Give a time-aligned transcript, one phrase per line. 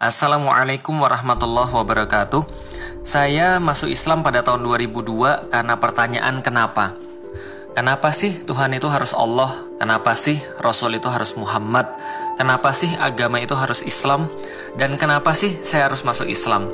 [0.00, 2.48] Assalamualaikum warahmatullahi wabarakatuh.
[3.04, 6.96] Saya masuk Islam pada tahun 2002 karena pertanyaan kenapa.
[7.76, 9.52] Kenapa sih Tuhan itu harus Allah?
[9.76, 11.84] Kenapa sih Rasul itu harus Muhammad?
[12.40, 14.24] Kenapa sih agama itu harus Islam?
[14.72, 16.72] Dan kenapa sih saya harus masuk Islam?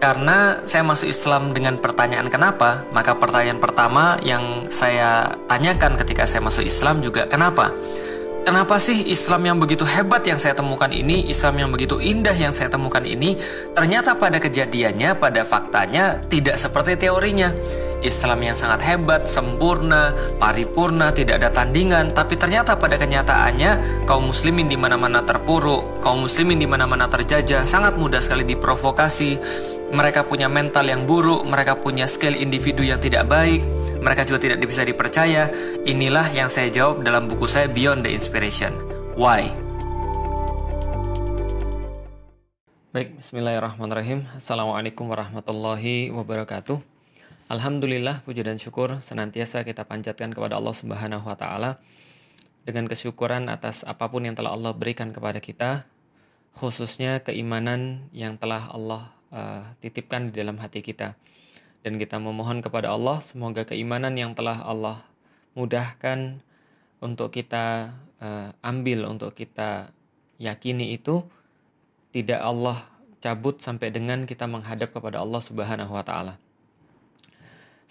[0.00, 6.40] Karena saya masuk Islam dengan pertanyaan kenapa, maka pertanyaan pertama yang saya tanyakan ketika saya
[6.40, 7.68] masuk Islam juga kenapa?
[8.42, 12.50] Kenapa sih Islam yang begitu hebat yang saya temukan ini, Islam yang begitu indah yang
[12.50, 13.38] saya temukan ini,
[13.70, 17.54] ternyata pada kejadiannya, pada faktanya tidak seperti teorinya.
[18.02, 24.66] Islam yang sangat hebat, sempurna, paripurna, tidak ada tandingan, tapi ternyata pada kenyataannya kaum muslimin
[24.66, 29.38] di mana-mana terpuruk, kaum muslimin di mana-mana terjajah, sangat mudah sekali diprovokasi.
[29.92, 33.62] Mereka punya mental yang buruk, mereka punya skill individu yang tidak baik,
[34.02, 35.52] mereka juga tidak bisa dipercaya.
[35.86, 38.72] Inilah yang saya jawab dalam buku saya Beyond the Inspiration.
[39.14, 39.52] Why?
[42.92, 44.28] Baik, bismillahirrahmanirrahim.
[44.36, 46.91] Assalamualaikum warahmatullahi wabarakatuh.
[47.52, 51.76] Alhamdulillah, puji dan syukur senantiasa kita panjatkan kepada Allah Subhanahu wa taala
[52.64, 55.84] dengan kesyukuran atas apa pun yang telah Allah berikan kepada kita,
[56.56, 61.12] khususnya keimanan yang telah Allah uh, titipkan di dalam hati kita
[61.84, 65.04] dan kita memohon kepada Allah semoga keimanan yang telah Allah
[65.52, 66.40] mudahkan
[67.04, 69.92] untuk kita uh, ambil untuk kita
[70.40, 71.20] yakini itu
[72.16, 72.80] tidak Allah
[73.20, 76.40] cabut sampai dengan kita menghadap kepada Allah Subhanahu wa taala.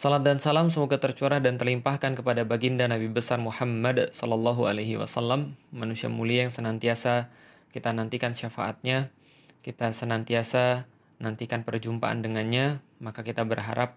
[0.02, 5.53] Salat dan salam semoga tercurah dan terlimpahkan kepada baginda Nabi besar Muhammad sallallahu alaihi wasallam,
[5.69, 7.30] manusia mulia yang senantiasa
[7.69, 9.13] kita nantikan syafaatnya,
[9.61, 10.89] kita senantiasa
[11.21, 13.93] nantikan perjumpaan dengannya, maka kita berharap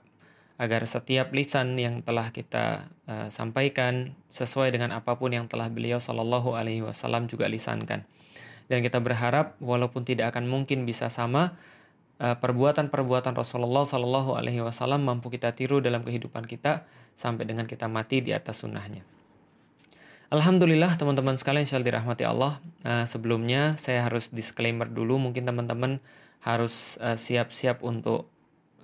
[0.61, 6.05] agar setiap lisan yang telah kita uh, sampaikan sesuai dengan apa pun yang telah beliau
[6.05, 8.05] Shallallahu Alaihi Wasallam juga lisankan.
[8.68, 11.56] Dan kita berharap walaupun tidak akan mungkin bisa sama,
[12.19, 18.23] perbuatan-perbuatan Rasulullah Shallallahu Alaihi Wasallam mampu kita tiru dalam kehidupan kita sampai dengan kita mati
[18.23, 19.02] di atas sunnahnya.
[20.35, 22.58] Alhamdulillah teman-teman sekalian yang dirahmati Allah.
[22.83, 26.03] Uh, sebelumnya saya harus disclaimer dulu mungkin teman-teman
[26.45, 28.29] harus eh, siap-siap uh, untuk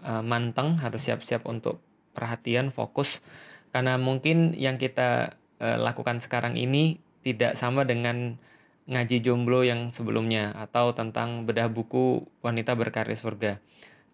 [0.00, 1.76] uh, manteng, harus siap-siap untuk
[2.16, 3.20] perhatian, fokus
[3.68, 8.40] karena mungkin yang kita uh, lakukan sekarang ini tidak sama dengan
[8.88, 13.60] ngaji jomblo yang sebelumnya atau tentang bedah buku wanita berkarir surga.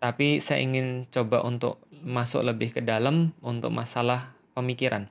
[0.02, 5.08] Tapi saya ingin coba untuk masuk lebih ke dalam untuk masalah pemikiran.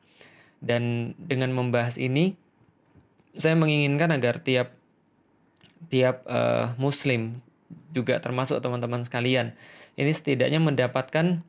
[0.64, 2.38] Dan dengan membahas ini
[3.36, 4.72] saya menginginkan agar tiap
[5.92, 7.44] tiap uh, muslim
[7.92, 9.54] juga termasuk teman-teman sekalian.
[9.96, 11.44] Ini setidaknya mendapatkan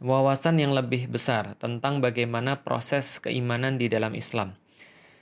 [0.00, 4.59] wawasan yang lebih besar tentang bagaimana proses keimanan di dalam Islam.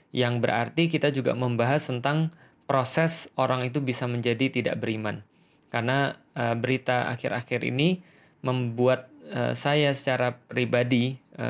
[0.09, 2.33] Yang berarti kita juga membahas tentang
[2.65, 5.25] proses orang itu bisa menjadi tidak beriman.
[5.69, 8.01] Karena e, berita akhir-akhir ini
[8.41, 11.45] membuat e, saya secara pribadi e,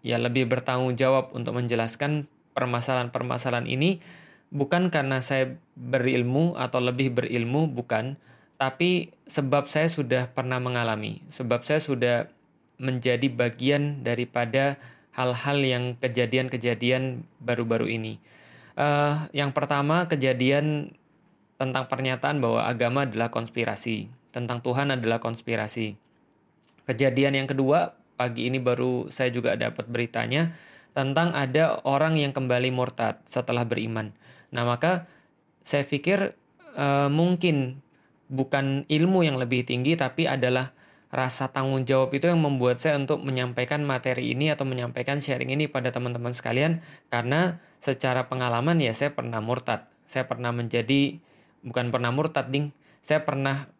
[0.00, 4.00] ya lebih bertanggung jawab untuk menjelaskan permasalahan-permasalahan ini
[4.54, 8.16] bukan karena saya berilmu atau lebih berilmu, bukan,
[8.56, 12.30] tapi sebab saya sudah pernah mengalami, sebab saya sudah
[12.76, 14.76] menjadi bagian daripada
[15.16, 18.20] hal-hal yang kejadian-kejadian baru-baru ini.
[18.76, 20.92] Uh, yang pertama kejadian
[21.56, 25.96] tentang pernyataan bahwa agama adalah konspirasi, tentang Tuhan adalah konspirasi.
[26.84, 30.52] Kejadian yang kedua pagi ini baru saya juga dapat beritanya
[30.92, 34.12] tentang ada orang yang kembali murtad setelah beriman.
[34.52, 35.08] Nah, maka
[35.64, 36.36] saya pikir
[36.76, 37.80] uh, mungkin
[38.28, 40.75] bukan ilmu yang lebih tinggi tapi adalah
[41.16, 45.64] rasa tanggung jawab itu yang membuat saya untuk menyampaikan materi ini atau menyampaikan sharing ini
[45.64, 49.88] pada teman-teman sekalian karena secara pengalaman ya saya pernah murtad.
[50.04, 51.16] Saya pernah menjadi
[51.64, 53.72] bukan pernah murtad ding, saya pernah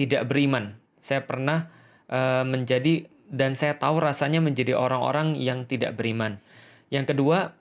[0.00, 0.80] tidak beriman.
[1.04, 1.68] Saya pernah
[2.08, 6.40] uh, menjadi dan saya tahu rasanya menjadi orang-orang yang tidak beriman.
[6.88, 7.52] Yang kedua,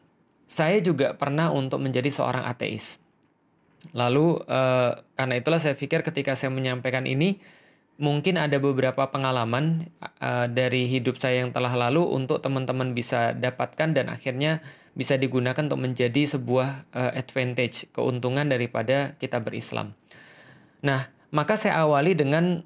[0.47, 3.03] saya juga pernah untuk menjadi seorang ateis.
[3.91, 7.43] Lalu uh, karena itulah saya pikir ketika saya menyampaikan ini
[7.97, 9.89] mungkin ada beberapa pengalaman
[10.21, 14.61] uh, dari hidup saya yang telah lalu untuk teman-teman bisa dapatkan dan akhirnya
[14.97, 19.93] bisa digunakan untuk menjadi sebuah uh, advantage, keuntungan daripada kita berislam.
[20.81, 22.65] Nah, maka saya awali dengan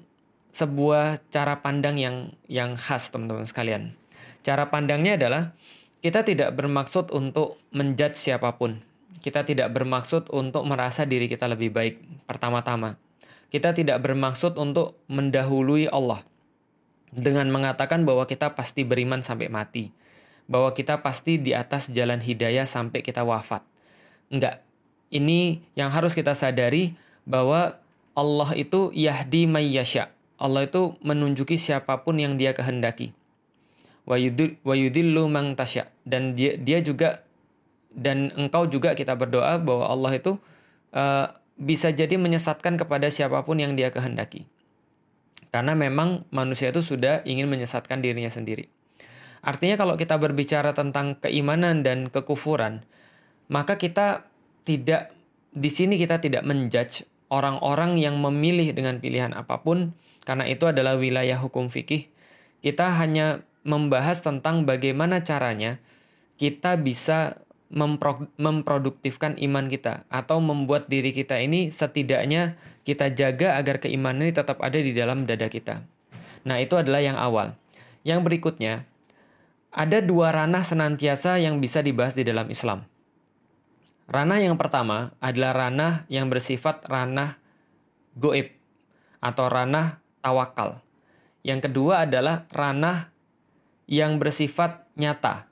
[0.52, 2.16] sebuah cara pandang yang
[2.48, 3.82] yang khas teman-teman sekalian.
[4.44, 5.42] Cara pandangnya adalah
[6.04, 8.84] kita tidak bermaksud untuk menjudge siapa pun.
[9.22, 12.98] Kita tidak bermaksud untuk merasa diri kita lebih baik pertama-tama.
[13.52, 16.24] Kita tidak bermaksud untuk mendahului Allah
[17.12, 19.92] dengan mengatakan bahwa kita pasti beriman sampai mati.
[20.48, 23.60] Bahwa kita pasti di atas jalan hidayah sampai kita wafat.
[24.32, 24.64] Enggak.
[25.12, 26.96] Ini yang harus kita sadari
[27.28, 27.76] bahwa
[28.16, 30.08] Allah itu yahdi mayyasha.
[30.40, 33.12] Allah itu menunjuki siapa pun yang dia kehendaki.
[34.08, 35.92] Wa yudillu mang tasya.
[36.08, 37.20] Dan dia, dia juga
[37.92, 40.40] dan engkau juga kita berdoa bahwa Allah itu
[40.96, 44.48] uh, bisa jadi menyesatkan kepada siapa pun yang dia kehendaki.
[45.52, 48.72] Karena memang manusia itu sudah ingin menyesatkan dirinya sendiri.
[49.42, 52.86] Artinya kalau kita berbicara tentang keimanan dan kekufuran,
[53.52, 54.30] maka kita
[54.62, 55.12] tidak
[55.52, 59.92] di sini kita tidak menjudge orang-orang yang memilih dengan pilihan apa pun
[60.24, 62.08] karena itu adalah wilayah hukum fikih.
[62.62, 65.82] Kita hanya membahas tentang bagaimana caranya
[66.38, 73.80] kita bisa mempro memproduktifkan iman kita atau membuat diri kita ini setidaknya kita jaga agar
[73.80, 75.80] keimanan ini tetap ada di dalam dada kita.
[76.44, 77.56] Nah, itu adalah yang awal.
[78.04, 78.84] Yang berikutnya,
[79.72, 82.84] ada dua ranah senantiasa yang bisa dibahas di dalam Islam.
[84.10, 87.40] Ranah yang pertama adalah ranah yang bersifat ranah
[88.18, 88.52] goib
[89.22, 90.84] atau ranah tawakal.
[91.46, 93.08] Yang kedua adalah ranah
[93.88, 95.51] yang bersifat nyata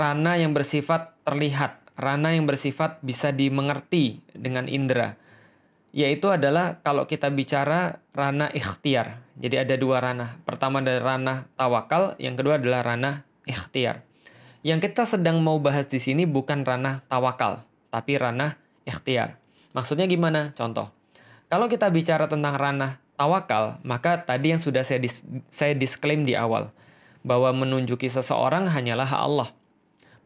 [0.00, 5.20] ranah yang bersifat terlihat, ranah yang bersifat bisa dimengerti dengan indera.
[5.92, 9.20] Yaitu adalah kalau kita bicara ranah ikhtiar.
[9.36, 10.40] Jadi ada dua ranah.
[10.48, 14.06] Pertama adalah ranah tawakal, yang kedua adalah ranah ikhtiar.
[14.64, 18.56] Yang kita sedang mau bahas di sini bukan ranah tawakal, tapi ranah
[18.88, 19.36] ikhtiar.
[19.76, 20.56] Maksudnya gimana?
[20.56, 20.88] Contoh.
[21.50, 26.38] Kalau kita bicara tentang ranah tawakal, maka tadi yang sudah saya dis saya disclaim di
[26.38, 26.70] awal
[27.26, 29.50] bahwa menunjuki seseorang hanyalah Allah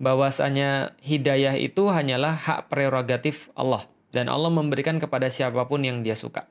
[0.05, 6.13] bahwasanya hidayah itu hanyalah hak prerogatif Allah dan Allah memberikan kepada siapa pun yang dia
[6.13, 6.45] suka.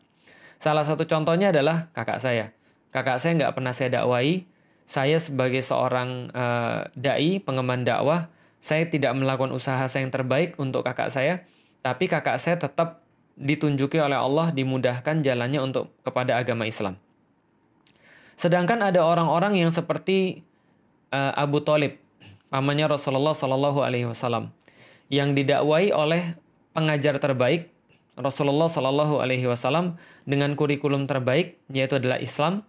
[0.58, 2.50] Salah satu contohnya adalah kakak saya.
[2.90, 4.50] Kakak saya nggak pernah saya dakwai.
[4.84, 8.28] Saya sebagai seorang uh, dai pengemban dakwah,
[8.60, 11.48] saya tidak melakukan usaha saya yang terbaik untuk kakak saya,
[11.80, 13.00] tapi kakak saya tetap
[13.40, 17.00] ditunjuki oleh Allah dimudahkan jalannya untuk kepada agama Islam.
[18.36, 20.44] Sedangkan ada orang-orang yang seperti
[21.16, 22.03] uh, Abu Talib
[22.54, 24.54] pamannya Rasulullah Shallallahu Alaihi Wasallam
[25.10, 26.38] yang didakwai oleh
[26.78, 27.74] pengajar terbaik
[28.14, 29.98] Rasulullah Shallallahu Alaihi Wasallam
[30.30, 32.62] dengan kurikulum terbaik yaitu adalah Islam,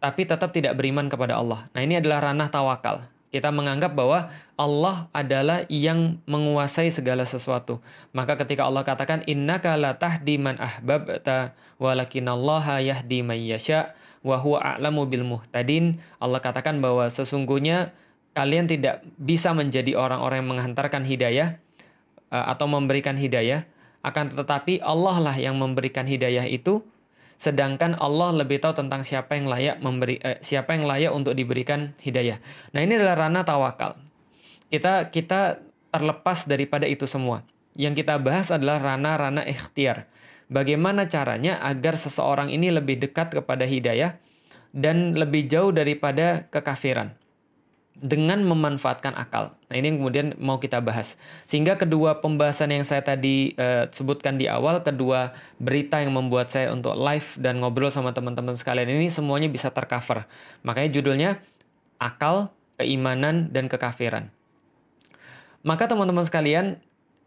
[0.00, 1.68] tapi tetap tidak beriman kepada Allah.
[1.76, 3.04] Nah ini adalah ranah tawakal.
[3.28, 7.84] Kita menganggap bahwa Allah adalah yang menguasai segala sesuatu.
[8.16, 13.92] Maka ketika Allah katakan innaka la tahdi man ahbabta walakinallaha yahdi man yasha
[14.24, 16.00] wa huwa a'lamu bil muhtadin.
[16.16, 17.92] Allah katakan bahwa sesungguhnya
[18.36, 21.56] kalian tidak bisa menjadi orang-orang yang menghantarkan hidayah
[22.28, 23.64] uh, atau memberikan hidayah,
[24.04, 26.84] akan tetapi Allah lah yang memberikan hidayah itu,
[27.40, 31.96] sedangkan Allah lebih tahu tentang siapa yang layak memberi uh, siapa yang layak untuk diberikan
[32.04, 32.36] hidayah.
[32.76, 33.96] Nah, ini adalah ranah tawakal.
[34.68, 37.40] Kita kita terlepas daripada itu semua.
[37.72, 40.12] Yang kita bahas adalah ranah-ranah ikhtiar.
[40.52, 44.20] Bagaimana caranya agar seseorang ini lebih dekat kepada hidayah
[44.76, 47.16] dan lebih jauh daripada kekafiran
[47.96, 49.56] dengan memanfaatkan akal.
[49.72, 51.16] Nah, ini yang kemudian mau kita bahas.
[51.48, 56.76] Sehingga kedua pembahasan yang saya tadi uh, sebutkan di awal, kedua berita yang membuat saya
[56.76, 60.28] untuk live dan ngobrol sama teman-teman sekalian ini semuanya bisa tercover.
[60.60, 61.30] Makanya judulnya
[61.96, 64.28] akal, keimanan dan kekafiran.
[65.64, 66.76] Maka teman-teman sekalian,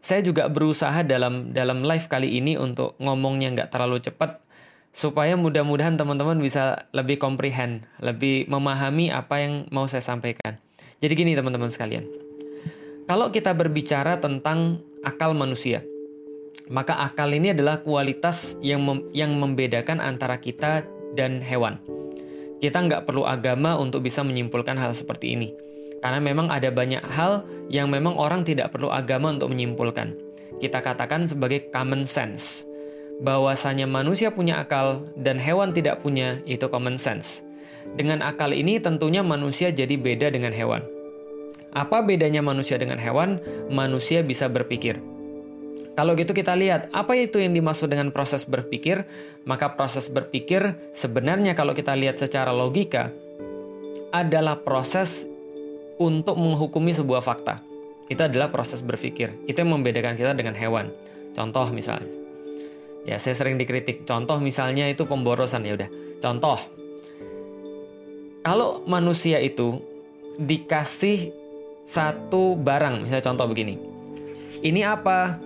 [0.00, 4.40] saya juga berusaha dalam dalam live kali ini untuk ngomongnya nggak terlalu cepat
[4.90, 10.58] supaya mudah-mudahan teman-teman bisa lebih comprehend, lebih memahami apa yang mau saya sampaikan.
[11.00, 12.04] Jadi gini teman-teman sekalian.
[13.08, 15.80] Kalau kita berbicara tentang akal manusia,
[16.68, 20.84] maka akal ini adalah kualitas yang mem yang membedakan antara kita
[21.16, 21.80] dan hewan.
[22.60, 25.48] Kita nggak perlu agama untuk bisa menyimpulkan hal seperti ini.
[26.04, 30.12] Karena memang ada banyak hal yang memang orang tidak perlu agama untuk menyimpulkan.
[30.60, 32.68] Kita katakan sebagai common sense
[33.24, 37.44] bahwasanya manusia punya akal dan hewan tidak punya itu common sense.
[37.94, 40.82] Dengan akal ini tentunya manusia jadi beda dengan hewan.
[41.70, 43.38] Apa bedanya manusia dengan hewan?
[43.70, 44.98] Manusia bisa berpikir.
[45.94, 49.04] Kalau gitu kita lihat apa itu yang dimaksud dengan proses berpikir,
[49.44, 53.10] maka proses berpikir sebenarnya kalau kita lihat secara logika
[54.10, 55.28] adalah proses
[56.00, 57.60] untuk menghukumi sebuah fakta.
[58.10, 59.44] Itu adalah proses berpikir.
[59.46, 60.90] Itu yang membedakan kita dengan hewan.
[61.36, 62.20] Contoh misalnya,
[63.08, 64.04] Ya, saya sering dikritik.
[64.04, 65.90] Contoh misalnya itu pemborosan ya udah.
[66.20, 66.79] Contoh.
[68.40, 69.84] Kalau manusia itu
[70.40, 71.28] dikasih
[71.84, 73.76] satu barang, misalnya contoh begini.
[74.64, 75.36] Ini apa?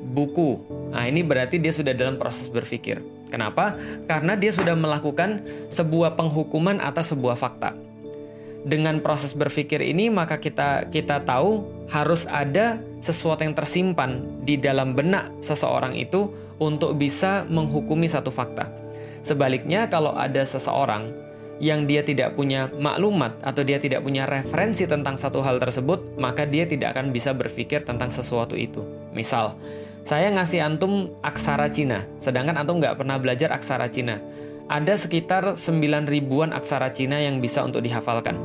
[0.00, 0.56] Buku.
[0.88, 3.04] Nah, ini berarti dia sudah dalam proses berpikir.
[3.28, 3.76] Kenapa?
[4.08, 7.76] Karena dia sudah melakukan sebuah penghukuman atas sebuah fakta.
[8.60, 14.92] Dengan proses berpikir ini maka kita kita tahu harus ada sesuatu yang tersimpan di dalam
[14.92, 16.28] benak seseorang itu
[16.60, 18.68] untuk bisa menghukumi satu fakta.
[19.20, 21.12] Sebaliknya, kalau ada seseorang
[21.60, 26.48] yang dia tidak punya maklumat atau dia tidak punya referensi tentang satu hal tersebut, maka
[26.48, 28.80] dia tidak akan bisa berpikir tentang sesuatu itu.
[29.12, 29.54] Misal,
[30.08, 34.16] saya ngasih antum aksara Cina, sedangkan antum nggak pernah belajar aksara Cina.
[34.72, 38.40] Ada sekitar 9 ribuan aksara Cina yang bisa untuk dihafalkan.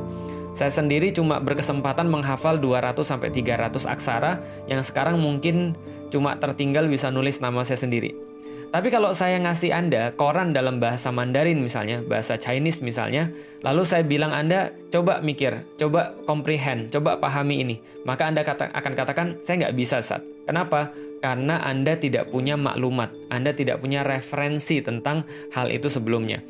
[0.56, 5.76] Saya sendiri cuma berkesempatan menghafal 200 sampai 300 aksara yang sekarang mungkin
[6.08, 8.35] cuma tertinggal bisa nulis nama saya sendiri.
[8.66, 13.30] Tapi kalau saya ngasih Anda koran dalam bahasa Mandarin misalnya, bahasa Chinese misalnya,
[13.62, 18.92] lalu saya bilang Anda coba mikir, coba comprehend, coba pahami ini, maka Anda kata, akan
[18.92, 20.20] katakan saya nggak bisa saat.
[20.44, 20.90] Kenapa?
[21.22, 26.42] Karena Anda tidak punya maklumat, Anda tidak punya referensi tentang hal itu sebelumnya.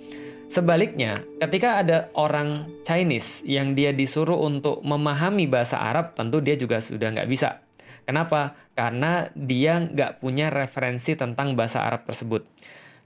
[0.47, 6.79] Sebaliknya, ketika ada orang Chinese yang dia disuruh untuk memahami bahasa Arab, tentu dia juga
[6.79, 7.66] sudah nggak bisa.
[8.07, 8.55] Kenapa?
[8.79, 12.47] Karena dia nggak punya referensi tentang bahasa Arab tersebut.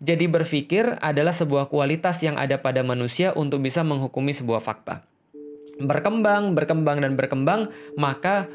[0.00, 5.04] Jadi berpikir adalah sebuah kualitas yang ada pada manusia untuk bisa menghukumi sebuah fakta.
[5.80, 8.48] Berkembang, berkembang, dan berkembang, maka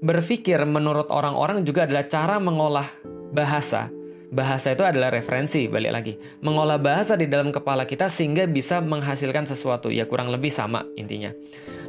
[0.00, 2.88] berpikir menurut orang-orang juga adalah cara mengolah
[3.32, 3.92] bahasa
[4.30, 6.14] Bahasa itu adalah referensi, balik lagi.
[6.38, 11.34] Mengolah bahasa di dalam kepala kita sehingga bisa menghasilkan sesuatu, ya kurang lebih sama intinya.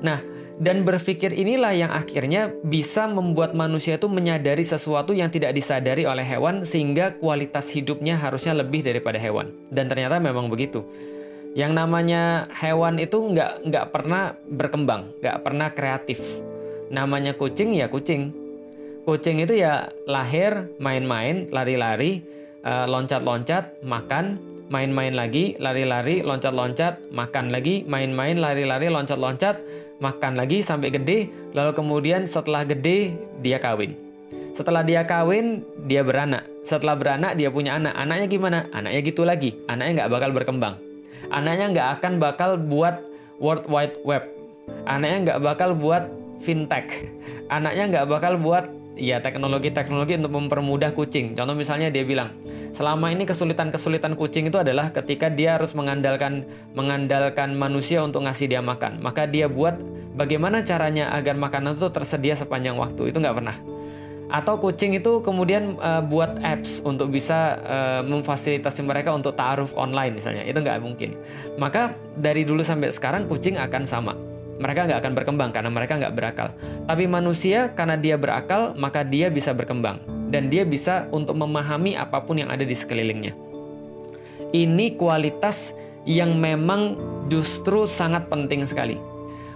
[0.02, 0.18] Nah,
[0.58, 6.26] dan berpikir inilah yang akhirnya bisa membuat manusia itu menyadari sesuatu yang tidak disadari oleh
[6.26, 9.54] hewan sehingga kualitas hidupnya harusnya lebih daripada hewan.
[9.70, 10.82] Dan ternyata memang begitu.
[11.54, 16.42] Yang namanya hewan itu nggak nggak pernah berkembang, nggak pernah kreatif.
[16.90, 18.34] Namanya kucing ya kucing,
[19.02, 22.22] Kucing itu ya lahir, main-main, lari-lari,
[22.62, 24.38] uh, loncat-loncat, makan,
[24.70, 29.58] main-main lagi, lari-lari, loncat-loncat, makan lagi, main-main, lari-lari, loncat-loncat,
[30.00, 31.28] makan lagi sampai gede,
[31.58, 33.98] lalu kemudian setelah gede dia kawin.
[34.52, 36.46] Setelah dia kawin, dia beranak.
[36.62, 37.96] Setelah beranak, dia punya anak.
[37.96, 38.60] Anaknya gimana?
[38.76, 39.56] Anaknya gitu lagi.
[39.66, 40.76] Anaknya nggak bakal berkembang.
[41.32, 43.00] Anaknya nggak akan bakal buat
[43.40, 44.28] World Wide Web.
[44.86, 46.04] Anaknya nggak bakal buat
[46.44, 47.08] fintech.
[47.48, 51.34] Anaknya nggak bakal buat ya teknologi-teknologi untuk mempermudah kucing.
[51.34, 52.36] Contoh misalnya dia bilang,
[52.76, 56.44] selama ini kesulitan-kesulitan kucing itu adalah ketika dia harus mengandalkan
[56.76, 59.00] mengandalkan manusia untuk ngasih dia makan.
[59.00, 59.80] Maka dia buat
[60.16, 63.12] bagaimana caranya agar makanan itu tersedia sepanjang waktu.
[63.12, 63.58] Itu nggak pernah.
[64.32, 70.16] Atau kucing itu kemudian uh, buat apps untuk bisa uh, memfasilitasi mereka untuk taaruf online
[70.16, 70.48] misalnya.
[70.48, 71.20] Itu nggak mungkin.
[71.60, 74.16] Maka dari dulu sampai sekarang kucing akan sama
[74.62, 76.48] mereka nggak akan berkembang karena mereka nggak berakal.
[76.86, 80.00] Tapi manusia karena dia berakal, maka dia bisa berkembang.
[80.32, 83.36] Dan dia bisa untuk memahami apa pun yang ada di sekelilingnya.
[84.56, 85.76] Ini kualitas
[86.08, 86.96] yang memang
[87.28, 89.02] justru sangat penting sekali.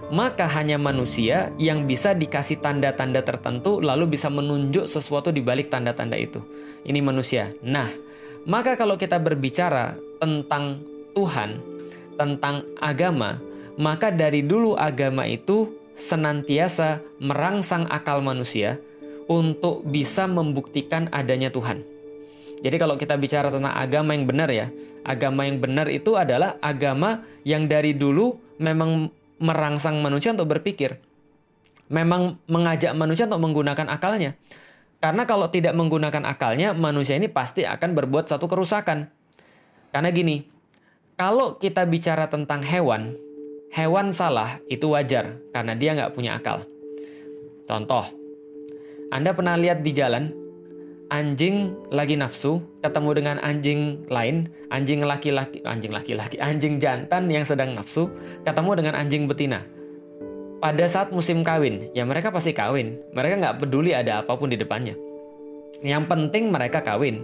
[0.06, 6.14] Maka hanya manusia yang bisa dikasih tanda-tanda tertentu lalu bisa menunjuk sesuatu di balik tanda-tanda
[6.14, 6.38] itu.
[6.86, 7.50] Ini manusia.
[7.66, 7.90] Nah,
[8.46, 10.78] maka kalau kita berbicara tentang
[11.18, 11.58] Tuhan,
[12.14, 13.42] tentang agama,
[13.76, 18.76] maka dari dulu agama itu senantiasa merangsang akal manusia
[19.26, 21.82] untuk bisa membuktikan adanya Tuhan.
[22.60, 24.72] Jadi kalau kita bicara tentang agama yang benar ya,
[25.04, 30.96] agama yang benar itu adalah agama yang dari dulu memang merangsang manusia untuk berpikir.
[31.92, 34.34] Memang mengajak manusia untuk menggunakan akalnya.
[34.98, 39.12] Karena kalau tidak menggunakan akalnya, manusia ini pasti akan berbuat satu kerusakan.
[39.92, 40.42] Karena gini,
[41.14, 43.14] kalau kita bicara tentang hewan,
[43.76, 46.64] Hewan salah itu wajar karena dia nggak punya akal.
[47.68, 48.08] Contoh,
[49.12, 50.32] Anda pernah lihat di jalan
[51.12, 57.76] anjing lagi nafsu ketemu dengan anjing lain, anjing laki-laki, anjing laki-laki, anjing jantan yang sedang
[57.76, 58.08] nafsu
[58.48, 59.60] ketemu dengan anjing betina.
[60.56, 62.96] Pada saat musim kawin, ya mereka pasti kawin.
[63.12, 64.96] Mereka nggak peduli ada apa pun di depannya.
[65.84, 67.20] Yang penting mereka kawin.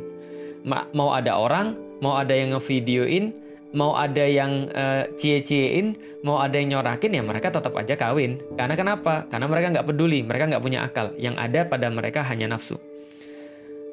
[0.69, 3.33] Mau ada orang, mau ada yang ngevideoin,
[3.73, 8.39] mau ada yang uh, cie-ciein, mau ada yang nyorakin ya mereka tetap aja kawin.
[8.55, 9.25] Karena kenapa?
[9.29, 11.17] Karena mereka nggak peduli, mereka nggak punya akal.
[11.17, 12.77] Yang ada pada mereka hanya nafsu.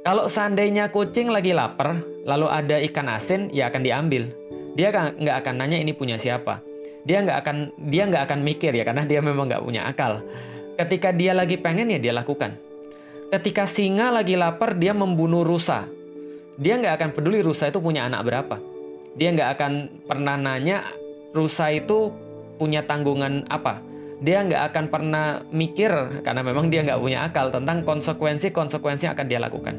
[0.04, 4.32] Kalau seandainya kucing lagi lapar, lalu ada ikan asin, ya akan diambil.
[4.76, 6.64] Dia nggak akan nanya ini punya siapa.
[7.04, 7.58] Dia nggak akan
[7.90, 10.24] dia nggak akan mikir ya karena dia memang nggak punya akal.
[10.80, 12.56] Ketika dia lagi pengen ya dia lakukan.
[13.30, 15.88] Ketika singa lagi lapar dia membunuh rusa.
[16.60, 18.69] Dia nggak akan peduli rusa itu punya anak berapa
[19.20, 19.74] dia nggak akan
[20.08, 20.88] pernah nanya
[21.36, 22.10] rusa itu
[22.56, 23.84] punya tanggungan apa.
[24.20, 25.92] Dia nggak akan pernah mikir
[26.24, 29.76] karena memang dia nggak punya akal tentang konsekuensi-konsekuensi yang akan dia lakukan.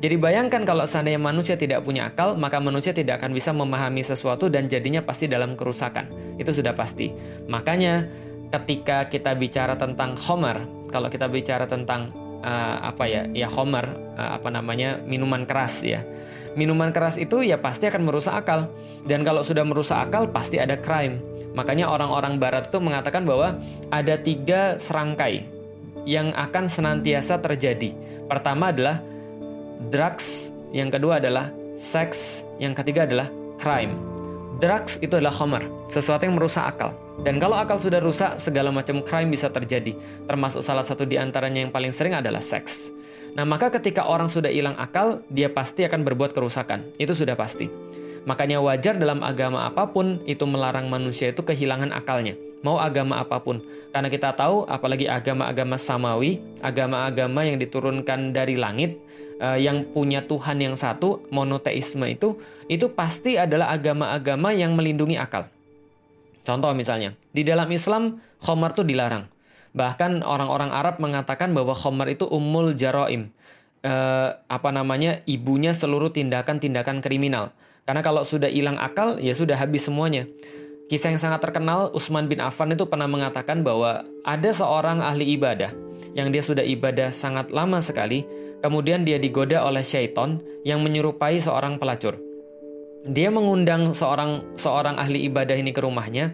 [0.00, 4.52] Jadi bayangkan kalau seandainya manusia tidak punya akal, maka manusia tidak akan bisa memahami sesuatu
[4.52, 6.36] dan jadinya pasti dalam kerusakan.
[6.36, 7.12] Itu sudah pasti.
[7.48, 8.04] Makanya
[8.52, 10.60] ketika kita bicara tentang Homer,
[10.92, 12.12] kalau kita bicara tentang
[12.44, 16.04] uh, apa ya ya homer uh, apa namanya minuman keras ya
[16.54, 18.70] minuman keras itu ya pasti akan merusak akal.
[19.06, 21.20] Dan kalau sudah merusak akal pasti ada crime.
[21.54, 23.58] Makanya orang-orang barat itu mengatakan bahwa
[23.94, 25.46] ada tiga serangkai
[26.02, 27.94] yang akan senantiasa terjadi.
[28.26, 28.98] Pertama adalah
[29.92, 33.30] drugs yang kedua adalah seks yang ketiga adalah
[33.62, 33.94] crime.
[34.58, 36.94] Drugs itu adalah homer sesuatu yang merusak akal.
[37.22, 39.94] Dan kalau akal sudah rusak, segala macam crime bisa terjadi.
[40.26, 42.90] Termasuk salah satu di antaranya yang paling sering adalah seks.
[43.34, 46.86] Nah, maka ketika orang sudah hilang akal, dia pasti akan berbuat kerusakan.
[47.02, 47.66] Itu sudah pasti.
[48.24, 52.38] Makanya wajar dalam agama apa pun itu melarang manusia itu kehilangan akalnya.
[52.64, 53.60] Mau agama apa pun.
[53.92, 58.96] Karena kita tahu apalagi agama-agama samawi, agama-agama yang diturunkan dari langit,
[59.42, 65.50] eh, yang punya Tuhan yang satu, monoteisme itu, itu pasti adalah agama-agama yang melindungi akal.
[66.46, 69.33] Contoh misalnya, di dalam Islam khomer itu dilarang.
[69.74, 73.34] Bahkan orang-orang Arab mengatakan bahwa khomer itu umul jaroim.
[73.82, 73.94] E,
[74.46, 77.50] apa namanya, ibunya seluruh tindakan-tindakan kriminal.
[77.84, 80.24] Karena kalau sudah hilang akal, ya sudah habis semuanya.
[80.88, 85.74] Kisah yang sangat terkenal, Utsman bin Affan itu pernah mengatakan bahwa ada seorang ahli ibadah
[86.14, 88.24] yang dia sudah ibadah sangat lama sekali,
[88.62, 92.16] kemudian dia digoda oleh syaiton yang menyerupai seorang pelacur
[93.04, 96.32] dia mengundang seorang seorang ahli ibadah ini ke rumahnya,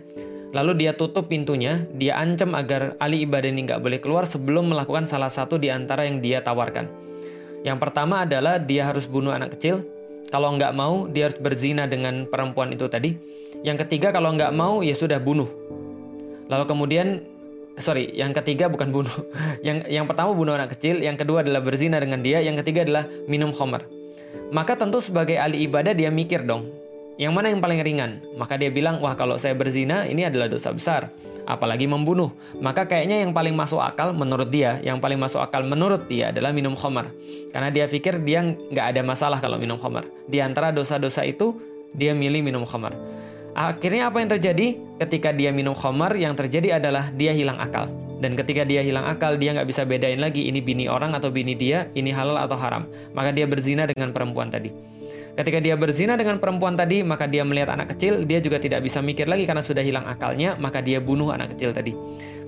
[0.51, 5.07] lalu dia tutup pintunya, dia ancam agar ahli ibadah ini nggak boleh keluar sebelum melakukan
[5.07, 6.91] salah satu di antara yang dia tawarkan.
[7.63, 9.85] Yang pertama adalah dia harus bunuh anak kecil,
[10.31, 13.15] kalau nggak mau dia harus berzina dengan perempuan itu tadi.
[13.61, 15.51] Yang ketiga kalau nggak mau ya sudah bunuh.
[16.49, 17.09] Lalu kemudian
[17.79, 19.13] sorry, yang ketiga bukan bunuh.
[19.67, 23.05] Yang yang pertama bunuh anak kecil, yang kedua adalah berzina dengan dia, yang ketiga adalah
[23.29, 23.85] minum khamar.
[24.51, 26.73] Maka tentu sebagai ahli ibadah dia mikir dong,
[27.17, 28.23] yang mana yang paling ringan?
[28.39, 31.11] Maka dia bilang, wah kalau saya berzina ini adalah dosa besar.
[31.49, 32.31] Apalagi membunuh.
[32.63, 36.55] Maka kayaknya yang paling masuk akal menurut dia, yang paling masuk akal menurut dia adalah
[36.55, 37.11] minum khamar.
[37.51, 40.07] Karena dia pikir dia nggak ada masalah kalau minum khamar.
[40.31, 41.59] Di antara dosa-dosa itu,
[41.91, 42.95] dia milih minum khamar.
[43.51, 44.79] Akhirnya apa yang terjadi?
[45.03, 47.91] Ketika dia minum khamar, yang terjadi adalah dia hilang akal.
[48.21, 51.57] Dan ketika dia hilang akal, dia nggak bisa bedain lagi ini bini orang atau bini
[51.57, 52.85] dia, ini halal atau haram.
[53.17, 54.71] Maka dia berzina dengan perempuan tadi.
[55.31, 58.99] Ketika dia berzina dengan perempuan tadi, maka dia melihat anak kecil, dia juga tidak bisa
[58.99, 61.95] mikir lagi karena sudah hilang akalnya, maka dia bunuh anak kecil tadi.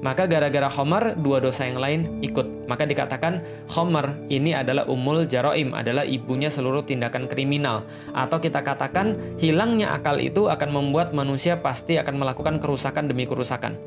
[0.03, 2.67] Maka gara-gara Homer, dua dosa yang lain ikut.
[2.67, 3.39] Maka dikatakan
[3.71, 7.87] Homer ini adalah umul jaroim, adalah ibunya seluruh tindakan kriminal.
[8.11, 13.79] Atau kita katakan hilangnya akal itu akan membuat manusia pasti akan melakukan kerusakan demi kerusakan.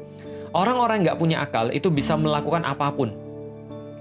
[0.55, 3.11] Orang-orang nggak punya akal itu bisa melakukan apa pun.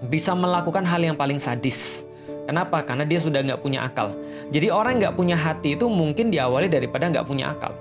[0.07, 2.07] Bisa melakukan hal yang paling sadis.
[2.45, 2.85] Kenapa?
[2.85, 4.13] Karena dia sudah nggak punya akal.
[4.53, 7.73] Jadi orang nggak punya hati itu mungkin diawali daripada nggak punya akal.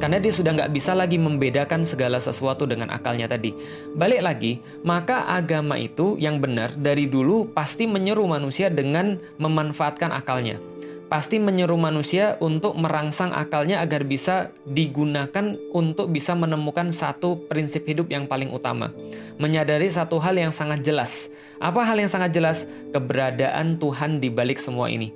[0.00, 3.52] Karena dia sudah nggak bisa lagi membedakan segala sesuatu dengan akalnya tadi.
[3.92, 10.69] Balik lagi, maka agama itu yang benar dari dulu pasti menyeru manusia dengan memanfaatkan akalnya
[11.10, 18.06] pasti menyeru manusia untuk merangsang akalnya agar bisa digunakan untuk bisa menemukan satu prinsip hidup
[18.14, 18.94] yang paling utama.
[19.42, 21.26] Menyadari satu hal yang sangat jelas.
[21.58, 22.70] Apa hal yang sangat jelas?
[22.94, 25.10] Keberadaan Tuhan di balik semua ini.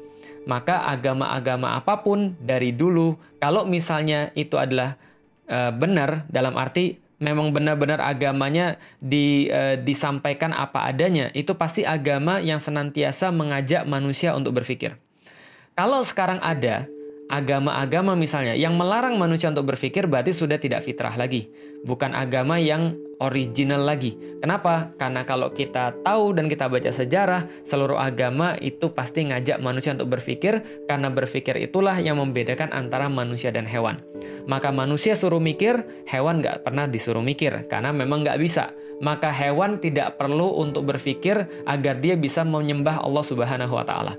[0.51, 4.99] Maka agama-agama apa pun dari dulu, kalau misalnya itu adalah
[5.47, 12.43] e, benar dalam arti memang benar-benar agamanya di, e, disampaikan apa adanya, itu pasti agama
[12.43, 15.04] yang senantiasa mengajak manusia untuk berpikir.
[15.75, 16.87] Kalau sekarang ada
[17.27, 21.51] agama-agama misalnya yang melarang manusia untuk berpikir berarti sudah tidak fitrah lagi.
[21.83, 24.17] Bukan agama yang original lagi.
[24.41, 24.91] Kenapa?
[24.97, 30.15] Karena kalau kita tahu dan kita baca sejarah, seluruh agama itu pasti ngajak manusia untuk
[30.15, 34.01] berpikir karena berpikir itulah yang membedakan antara manusia dan hewan.
[34.45, 38.73] Maka manusia suruh mikir, hewan nggak pernah disuruh mikir karena memang nggak bisa.
[39.03, 44.15] Maka hewan tidak perlu untuk berpikir agar dia bisa menyembah Allah Subhanahu wa taala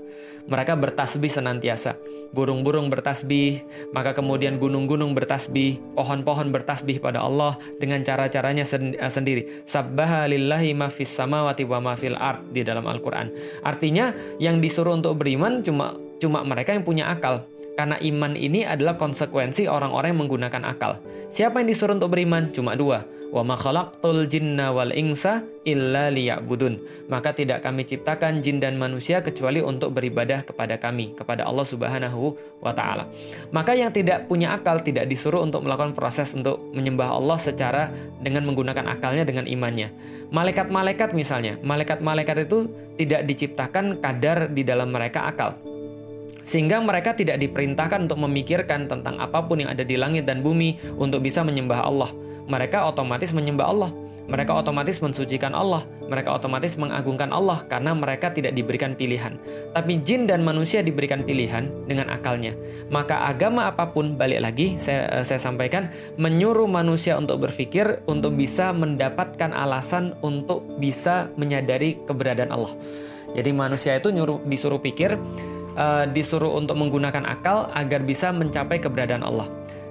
[0.46, 1.98] mereka bertasbih senantiasa.
[2.30, 9.66] Burung-burung bertasbih, maka kemudian gunung-gunung bertasbih, pohon-pohon bertasbih pada Allah dengan cara-caranya eh, sendiri.
[9.66, 13.32] Sabbaha lillahi ma fis samawati wa ma fil ard di dalam Al-Qur'an.
[13.66, 17.42] Artinya yang disuruh untuk beriman cuma cuma mereka yang punya akal.
[17.76, 20.96] Karena iman ini adalah konsekuensi orang-orang yang menggunakan akal.
[21.28, 22.48] Siapa yang disuruh untuk beriman?
[22.48, 23.04] Cuma dua.
[23.26, 23.58] Wa ma
[24.30, 26.80] jinna wal insa illa liya'budun.
[27.12, 32.38] Maka tidak kami ciptakan jin dan manusia kecuali untuk beribadah kepada kami, kepada Allah Subhanahu
[32.64, 33.04] wa taala.
[33.52, 37.92] Maka yang tidak punya akal tidak disuruh untuk melakukan proses untuk menyembah Allah secara
[38.24, 39.92] dengan menggunakan akalnya dengan imannya.
[40.32, 45.75] Malaikat-malaikat misalnya, malaikat-malaikat itu tidak diciptakan kadar di dalam mereka akal
[46.46, 50.78] sehingga mereka tidak diperintahkan untuk memikirkan tentang apa pun yang ada di langit dan bumi
[50.94, 52.10] untuk bisa menyembah Allah.
[52.46, 53.90] Mereka otomatis menyembah Allah.
[54.26, 55.82] Mereka otomatis mensucikan Allah.
[56.06, 59.34] mereka otomatis mengagungkan Allah karena mereka tidak diberikan pilihan.
[59.74, 62.54] Tapi jin dan manusia diberikan pilihan dengan akalnya.
[62.94, 68.38] Maka agama apa pun, balik lagi saya, eh, saya sampaikan, menyuruh manusia untuk berpikir untuk
[68.38, 72.70] bisa mendapatkan alasan untuk bisa menyadari keberadaan Allah.
[73.34, 75.18] Jadi manusia itu nyuruh disuruh pikir,
[75.76, 79.46] uh, disuruh untuk menggunakan akal agar bisa mencapai keberadaan Allah.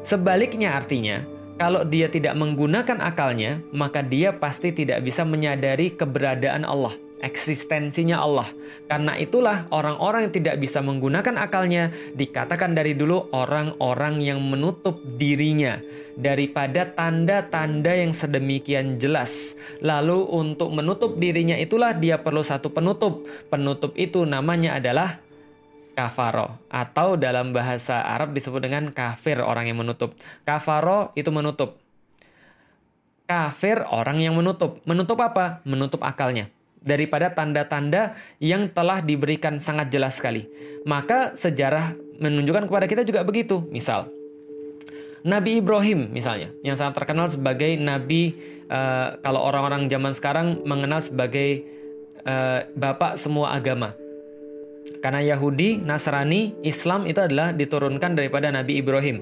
[0.06, 6.92] Sebaliknya artinya, kalau dia tidak menggunakan akalnya, maka dia pasti tidak bisa menyadari keberadaan Allah,
[7.24, 8.46] eksistensinya Allah.
[8.92, 15.80] Karena itulah orang-orang yang tidak bisa menggunakan akalnya dikatakan dari dulu orang-orang yang menutup dirinya
[16.20, 19.56] daripada tanda-tanda yang sedemikian jelas.
[19.80, 23.26] Lalu untuk menutup dirinya itulah dia perlu satu penutup.
[23.48, 25.25] Penutup itu namanya adalah
[25.96, 30.14] kafaro atau dalam bahasa Arab disebut dengan kafir orang yang menutup.
[30.44, 31.80] Kafaro itu menutup.
[33.26, 34.84] Kafir orang yang menutup.
[34.86, 35.64] Menutup apa?
[35.66, 36.52] Menutup akalnya
[36.86, 40.46] daripada tanda-tanda yang telah diberikan sangat jelas sekali.
[40.86, 43.66] Maka sejarah menunjukkan kepada kita juga begitu.
[43.74, 44.06] Misal,
[45.26, 48.38] Nabi Ibrahim misalnya, yang sangat terkenal sebagai nabi
[48.70, 51.66] uh, kalau orang-orang zaman sekarang mengenal sebagai
[52.30, 53.98] uh, bapak semua agama.
[55.02, 59.22] Karena Yahudi, Nasrani, Islam itu adalah diturunkan daripada Nabi Ibrahim.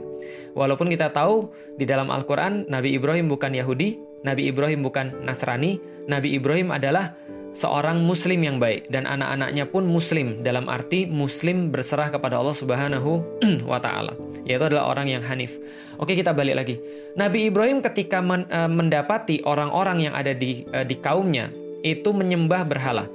[0.56, 6.36] Walaupun kita tahu di dalam Al-Quran, Nabi Ibrahim bukan Yahudi, Nabi Ibrahim bukan Nasrani, Nabi
[6.39, 7.15] Ibrahim adalah
[7.54, 13.21] seorang muslim yang baik dan anak-anaknya pun muslim dalam arti muslim berserah kepada Allah Subhanahu
[13.71, 15.56] wa taala yaitu adalah orang yang hanif.
[16.02, 16.76] Oke, kita balik lagi.
[17.15, 21.54] Nabi Ibrahim ketika uh, mendapati orang-orang yang ada di uh, di kaumnya
[21.86, 23.06] itu menyembah berhala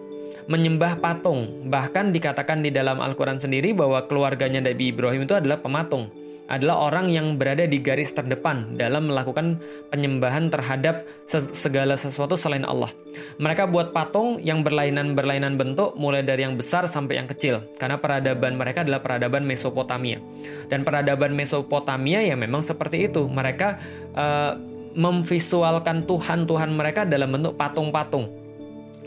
[0.48, 1.68] menyembah patung.
[1.68, 6.08] Bahkan dikatakan di dalam Al-Quran sendiri bahwa keluarganya Nabi Ibrahim itu adalah pematung.
[6.48, 9.60] Adalah orang yang berada di garis terdepan dalam melakukan
[9.92, 12.88] penyembahan terhadap segala sesuatu selain Allah.
[13.36, 17.68] Mereka buat patung yang berlainan-berlainan bentuk mulai dari yang besar sampai yang kecil.
[17.76, 20.24] Karena peradaban mereka adalah peradaban Mesopotamia.
[20.72, 23.28] Dan peradaban Mesopotamia ya memang seperti itu.
[23.28, 23.68] Mereka
[24.16, 24.56] uh,
[24.96, 28.37] memvisualkan Tuhan-Tuhan mereka dalam bentuk patung-patung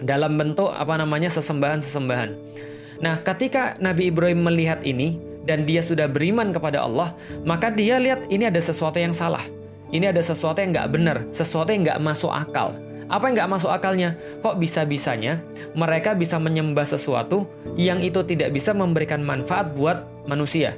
[0.02, 2.30] dalam bentuk apa namanya sesembahan-sesembahan.
[3.02, 8.30] Nah, ketika Nabi Ibrahim melihat ini dan dia sudah beriman kepada Allah, maka dia lihat
[8.30, 9.42] ini ada sesuatu yang salah.
[9.92, 12.78] Ini ada sesuatu yang nggak benar, sesuatu yang nggak masuk akal.
[13.12, 14.16] Apa yang nggak masuk akalnya?
[14.40, 15.44] Kok bisa-bisanya
[15.76, 17.44] mereka bisa menyembah sesuatu
[17.76, 20.78] yang itu tidak bisa memberikan manfaat buat manusia?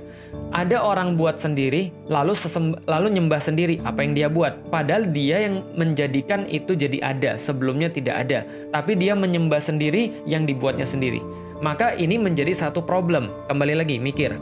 [0.53, 4.69] Ada orang buat sendiri, lalu sesem, lalu nyembah sendiri apa yang dia buat.
[4.69, 8.45] Padahal dia yang menjadikan itu jadi ada, sebelumnya tidak ada.
[8.73, 11.21] Tapi dia menyembah sendiri yang dibuatnya sendiri.
[11.63, 13.32] Maka ini menjadi satu problem.
[13.47, 14.36] Kembali lagi, mikir.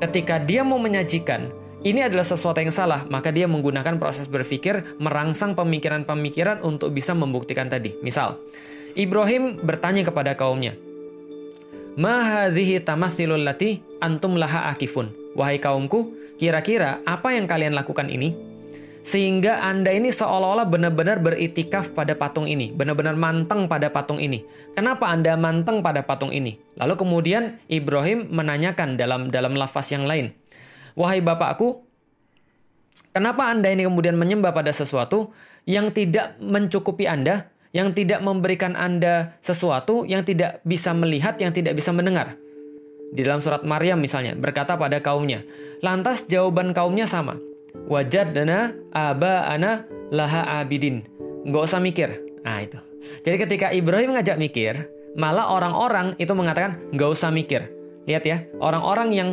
[0.00, 5.56] Ketika dia mau menyajikan ini adalah sesuatu yang salah, maka dia menggunakan proses berpikir merangsang
[5.56, 7.96] pemikiran-pemikiran untuk bisa membuktikan tadi.
[8.04, 8.36] Misal,
[8.92, 10.76] Ibrahim bertanya kepada kaumnya,
[11.98, 15.10] Mahazihi tamasilul lati antum laha akifun.
[15.34, 18.34] Wahai kaumku, kira-kira apa yang kalian lakukan ini?
[19.00, 24.44] Sehingga Anda ini seolah-olah benar-benar beritikaf pada patung ini, benar-benar manteng pada patung ini.
[24.76, 26.60] Kenapa Anda manteng pada patung ini?
[26.76, 30.36] Lalu kemudian Ibrahim menanyakan dalam dalam lafaz yang lain,
[30.98, 31.86] Wahai bapakku,
[33.16, 35.32] kenapa Anda ini kemudian menyembah pada sesuatu
[35.64, 41.78] yang tidak mencukupi Anda, yang tidak memberikan Anda sesuatu yang tidak bisa melihat, yang tidak
[41.78, 42.34] bisa mendengar?
[43.10, 45.42] Di dalam surat Maryam misalnya, berkata pada kaumnya.
[45.82, 47.38] Lantas jawaban kaumnya sama.
[47.90, 51.06] Wajad dana aba ana laha abidin.
[51.46, 52.08] Nggak usah mikir.
[52.42, 52.78] Nah itu.
[53.26, 54.86] Jadi ketika Ibrahim ngajak mikir,
[55.18, 57.66] malah orang-orang itu mengatakan nggak usah mikir.
[58.06, 59.30] Lihat ya, orang-orang yang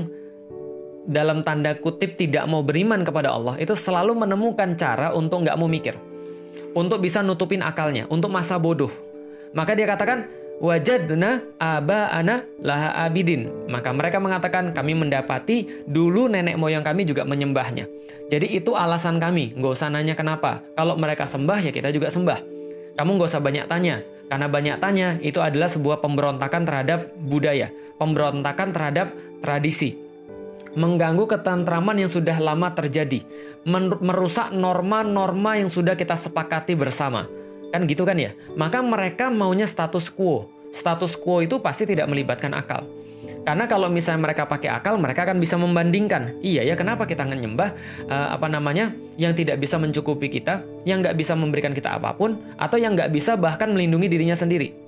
[1.08, 5.70] dalam tanda kutip tidak mau beriman kepada Allah itu selalu menemukan cara untuk nggak mau
[5.70, 5.96] mikir.
[6.76, 8.92] Untuk bisa nutupin akalnya, untuk masa bodoh.
[9.56, 10.28] Maka dia katakan,
[10.58, 13.50] wajadna aba ana laha abidin.
[13.70, 17.86] Maka mereka mengatakan kami mendapati dulu nenek moyang kami juga menyembahnya.
[18.28, 20.62] Jadi itu alasan kami, nggak usah nanya kenapa.
[20.76, 22.44] Kalau mereka sembah ya kita juga sembah.
[22.98, 27.70] Kamu nggak usah banyak tanya, karena banyak tanya itu adalah sebuah pemberontakan terhadap budaya,
[28.02, 30.07] pemberontakan terhadap tradisi
[30.76, 33.24] mengganggu ketentraman yang sudah lama terjadi,
[34.02, 37.30] merusak norma-norma yang sudah kita sepakati bersama.
[37.72, 38.32] Kan gitu kan ya?
[38.56, 40.48] Maka mereka maunya status quo.
[40.72, 42.88] Status quo itu pasti tidak melibatkan akal.
[43.48, 46.36] Karena kalau misalnya mereka pakai akal, mereka akan bisa membandingkan.
[46.44, 47.72] Iya ya, kenapa kita nyembah
[48.12, 52.44] uh, apa namanya yang tidak bisa mencukupi kita, yang nggak bisa memberikan kita apa pun,
[52.60, 54.87] atau yang nggak bisa bahkan melindungi dirinya sendiri.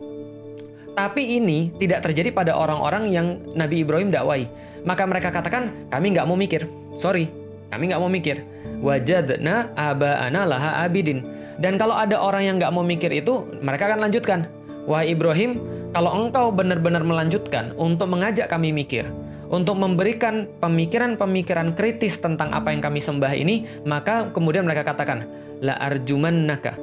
[1.00, 4.52] Tapi ini tidak terjadi pada orang-orang yang Nabi Ibrahim dakwai.
[4.84, 6.68] Maka mereka katakan, kami nggak mau mikir.
[7.00, 7.32] Sorry,
[7.72, 8.44] kami nggak mau mikir.
[8.84, 11.24] Wajadna aba'ana laha abidin.
[11.56, 14.52] Dan kalau ada orang yang nggak mau mikir itu, mereka akan lanjutkan.
[14.92, 15.64] Wahai Ibrahim,
[15.96, 19.08] kalau engkau benar-benar melanjutkan untuk mengajak kami mikir,
[19.48, 25.24] untuk memberikan pemikiran-pemikiran kritis tentang apa yang kami sembah ini, maka kemudian mereka katakan,
[25.64, 26.76] La arjuman naka.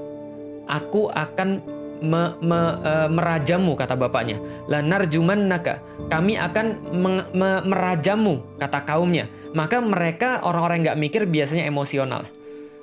[0.73, 4.41] Aku akan me, me, uh, merajamu kata bapaknya.
[4.67, 5.81] La naka.
[6.11, 9.29] Kami akan me, me, merajamu kata kaumnya.
[9.53, 12.29] Maka mereka orang-orang nggak mikir biasanya emosional.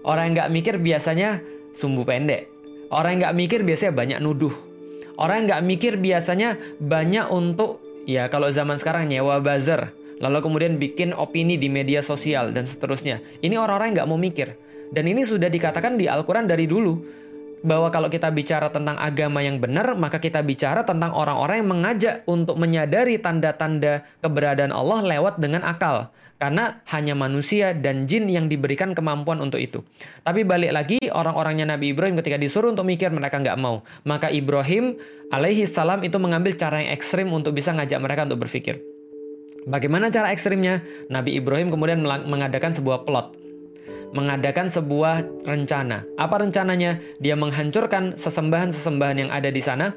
[0.03, 1.39] Orang nggak mikir biasanya
[1.71, 2.49] sumbu pendek.
[2.93, 4.73] Orang nggak mikir biasanya banyak nuduh
[5.13, 7.77] Orang nggak mikir biasanya banyak untuk
[8.09, 13.21] ya kalau zaman sekarang nyewa buzzer, lalu kemudian bikin opini di media sosial dan seterusnya.
[13.45, 14.57] Ini orang-orang nggak mau mikir.
[14.93, 17.22] Dan ini sudah dikatakan di Al-Quran dari dulu
[17.63, 22.15] bahwa kalau kita bicara tentang agama yang benar, maka kita bicara tentang orang-orang yang mengajak
[22.27, 26.11] untuk menyadari tanda-tanda keberadaan Allah lewat dengan akal.
[26.35, 29.79] Karena hanya manusia dan jin yang diberikan kemampuan untuk itu.
[30.27, 33.79] Tapi balik lagi, orang-orangnya Nabi Ibrahim ketika disuruh untuk mikir, mereka nggak mau.
[34.03, 34.99] Maka Ibrahim
[35.31, 38.83] alaihi salam itu mengambil cara yang ekstrim untuk bisa ngajak mereka untuk berpikir.
[39.63, 40.83] Bagaimana cara ekstrimnya?
[41.07, 43.42] Nabi Ibrahim kemudian mengadakan sebuah plot
[44.13, 46.05] mengadakan sebuah rencana.
[46.15, 47.01] Apa rencananya?
[47.19, 49.91] Dia menghancurkan sesembahan-sesembahan yang ada di sana,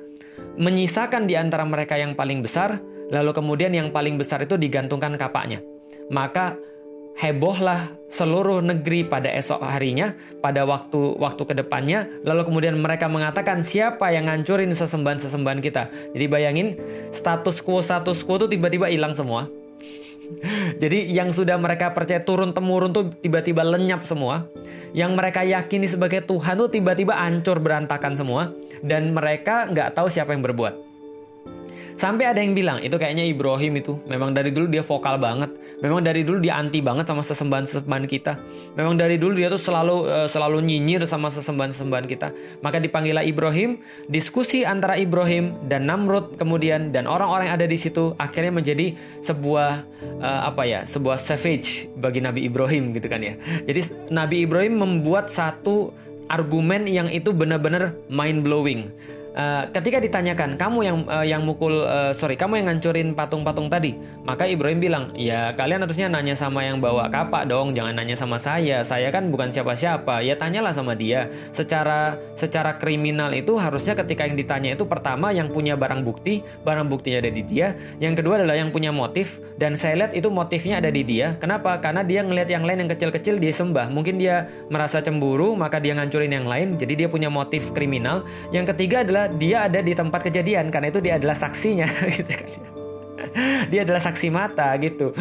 [0.56, 2.80] menyisakan di antara mereka yang paling besar,
[3.12, 5.60] lalu kemudian yang paling besar itu digantungkan kapaknya.
[6.08, 6.56] Maka
[7.16, 13.64] hebohlah seluruh negeri pada esok harinya, pada waktu waktu ke depannya, lalu kemudian mereka mengatakan
[13.64, 15.88] siapa yang ngancurin sesembahan-sesembahan kita.
[16.12, 16.68] Jadi bayangin
[17.12, 19.48] status quo status quo itu tiba-tiba hilang semua
[20.76, 24.44] Jadi yang sudah mereka percaya turun temurun tuh tiba-tiba lenyap semua.
[24.92, 28.52] Yang mereka yakini sebagai Tuhan tuh tiba-tiba hancur berantakan semua.
[28.84, 30.95] Dan mereka nggak tahu siapa yang berbuat.
[31.96, 33.96] Sampai ada yang bilang, itu kayaknya Ibrahim itu.
[34.04, 35.48] Memang dari dulu dia vokal banget.
[35.80, 38.36] Memang dari dulu dia anti banget sama sesembahan-sesembahan kita.
[38.76, 42.28] Memang dari dulu dia tuh selalu uh, selalu nyinyir sama sesembahan-sesembahan kita.
[42.60, 43.80] Maka dipanggillah Ibrahim.
[44.12, 48.92] Diskusi antara Ibrahim dan Namrud kemudian dan orang-orang yang ada di situ akhirnya menjadi
[49.24, 49.88] sebuah
[50.20, 53.40] uh, apa ya, sebuah savage bagi Nabi Ibrahim gitu kan ya.
[53.64, 55.96] Jadi Nabi Ibrahim membuat satu
[56.28, 58.90] argumen yang itu benar-benar mind blowing
[59.36, 63.92] Uh, ketika ditanyakan kamu yang uh, yang mukul uh, sorry kamu yang ngancurin patung-patung tadi?
[64.24, 68.40] Maka Ibrahim bilang ya kalian harusnya nanya sama yang bawa kapak dong jangan nanya sama
[68.40, 68.80] saya.
[68.80, 70.24] Saya kan bukan siapa-siapa.
[70.24, 71.28] Ya tanyalah sama dia.
[71.52, 76.88] Secara secara kriminal itu harusnya ketika yang ditanya itu pertama yang punya barang bukti barang
[76.88, 77.76] buktinya ada di dia.
[78.00, 79.36] Yang kedua adalah yang punya motif.
[79.60, 81.36] Dan saya lihat itu motifnya ada di dia.
[81.36, 81.76] Kenapa?
[81.84, 83.92] Karena dia ngelihat yang lain yang kecil-kecil dia sembah.
[83.92, 86.80] Mungkin dia merasa cemburu maka dia ngancurin yang lain.
[86.80, 88.24] Jadi dia punya motif kriminal.
[88.48, 91.86] Yang ketiga adalah dia ada di tempat kejadian karena itu dia adalah saksinya
[92.16, 92.48] gitu kan.
[93.68, 95.12] Dia adalah saksi mata gitu.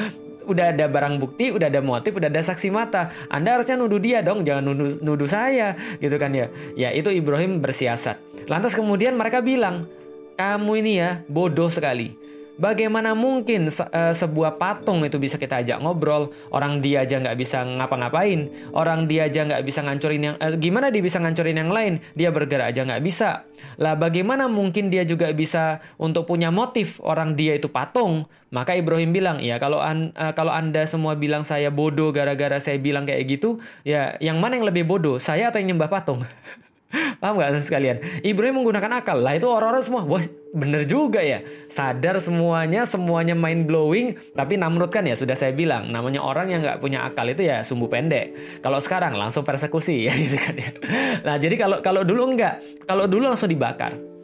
[0.46, 3.10] Udah ada barang bukti, udah ada motif, udah ada saksi mata.
[3.34, 6.54] Anda harusnya nuduh dia dong, jangan nuduh, nuduh saya gitu kan ya.
[6.78, 8.22] Ya itu Ibrahim bersiasat.
[8.46, 9.90] Lantas kemudian mereka bilang,
[10.38, 12.25] kamu ini ya bodoh sekali
[12.56, 16.32] Bagaimana mungkin se uh, sebuah patung itu bisa kita ajak ngobrol?
[16.56, 18.48] Orang dia aja nggak bisa ngapa-ngapain.
[18.72, 20.36] Orang dia aja nggak bisa ngancurin yang...
[20.40, 22.00] Uh, gimana dia bisa ngancurin yang lain?
[22.16, 23.44] Dia bergerak aja nggak bisa.
[23.76, 28.24] Lah bagaimana mungkin dia juga bisa untuk punya motif orang dia itu patung?
[28.56, 32.80] Maka Ibrahim bilang, ya kalau an uh, kalau anda semua bilang saya bodoh gara-gara saya
[32.80, 35.20] bilang kayak gitu, ya yang mana yang lebih bodoh?
[35.20, 36.24] Saya atau yang nyembah patung?
[37.22, 38.00] Paham gak sekalian?
[38.24, 39.20] Ibrahim menggunakan akal.
[39.20, 40.24] Lah itu orang-orang semua, wah
[40.56, 41.44] bener juga ya.
[41.68, 44.16] Sadar semuanya, semuanya mind blowing.
[44.34, 47.62] Tapi Namrud kan ya sudah saya bilang, namanya orang yang nggak punya akal itu ya
[47.62, 48.60] sumbu pendek.
[48.64, 50.70] Kalau sekarang langsung persekusi ya gitu kan ya.
[51.28, 54.15] Nah jadi kalau kalau dulu enggak, kalau dulu langsung dibakar.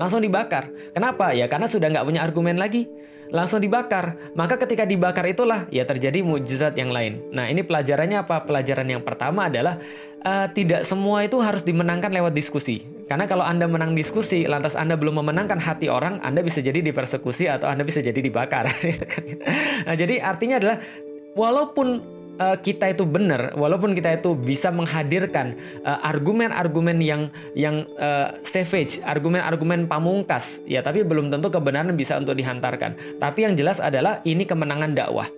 [0.00, 0.72] Langsung dibakar.
[0.92, 1.32] Kenapa?
[1.36, 2.88] Ya karena sudah nggak punya argumen lagi
[3.32, 4.36] langsung dibakar.
[4.36, 7.24] Maka ketika dibakar itulah ya terjadi mujizat yang lain.
[7.32, 8.44] Nah, ini pelajarannya apa?
[8.44, 9.80] Pelajaran yang pertama adalah
[10.22, 12.84] uh, tidak semua itu harus dimenangkan lewat diskusi.
[13.08, 17.48] Karena kalau Anda menang diskusi, lantas Anda belum memenangkan hati orang, Anda bisa jadi dipersekusi
[17.48, 18.68] atau Anda bisa jadi dibakar.
[19.88, 20.76] nah, jadi artinya adalah
[21.32, 27.22] walaupun uh, kita itu benar, walaupun kita itu bisa menghadirkan eh, argumen-argumen uh, yang
[27.56, 33.20] yang uh, savage, argumen-argumen pamungkas, ya tapi belum tentu kebenaran bisa untuk dihantarkan.
[33.20, 35.28] Tapi yang jelas adalah ini kemenangan dakwah,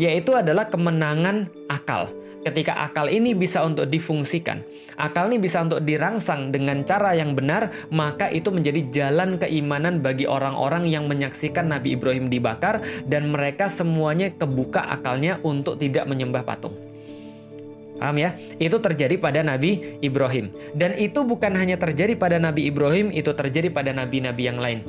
[0.00, 2.10] yaitu adalah kemenangan akal
[2.42, 4.64] ketika akal ini bisa untuk difungsikan,
[4.96, 10.24] akal ini bisa untuk dirangsang dengan cara yang benar, maka itu menjadi jalan keimanan bagi
[10.24, 16.89] orang-orang yang menyaksikan Nabi Ibrahim dibakar dan mereka semuanya kebuka akalnya untuk tidak menyembah patung.
[18.00, 18.32] Paham ya?
[18.56, 20.48] Itu terjadi pada Nabi Ibrahim.
[20.72, 24.80] Dan itu bukan hanya terjadi pada Nabi Ibrahim, itu terjadi pada nabi-nabi yang lain.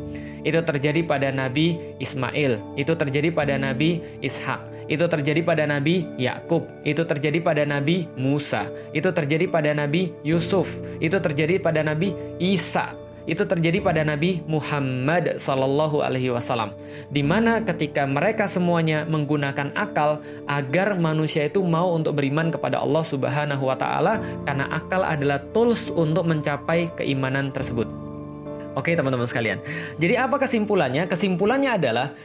[0.48, 6.66] Itu terjadi pada Nabi Ismail, itu terjadi pada Nabi Ishak, itu terjadi pada Nabi Yakub,
[6.82, 12.98] itu terjadi pada Nabi Musa, itu terjadi pada Nabi Yusuf, itu terjadi pada Nabi Isa,
[13.30, 16.74] itu terjadi pada Nabi Muhammad Sallallahu Alaihi Wasallam,
[17.10, 23.04] di mana ketika mereka semuanya menggunakan akal agar manusia itu mau untuk beriman kepada Allah
[23.06, 24.14] Subhanahu Wa Taala,
[24.46, 27.90] karena akal adalah tools untuk mencapai keimanan tersebut.
[28.72, 29.60] Oke teman-teman sekalian,
[30.00, 31.04] jadi apa kesimpulannya?
[31.12, 32.16] Kesimpulannya adalah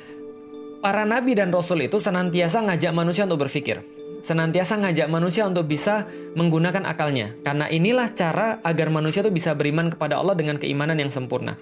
[0.79, 3.96] para nabi dan rasul itu senantiasa ngajak manusia untuk berpikir
[4.27, 7.31] senantiasa ngajak manusia untuk bisa menggunakan akalnya.
[7.47, 11.55] Karena inilah cara agar manusia itu bisa beriman kepada Allah dengan keimanan yang sempurna.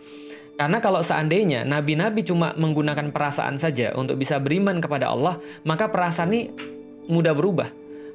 [0.56, 5.36] Karena kalau seandainya nabi-nabi cuma menggunakan perasaan saja untuk bisa beriman kepada Allah,
[5.68, 6.42] maka perasaan ini
[7.12, 7.68] mudah berubah.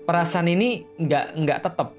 [0.10, 1.94] Perasaan ini nggak nggak tetap.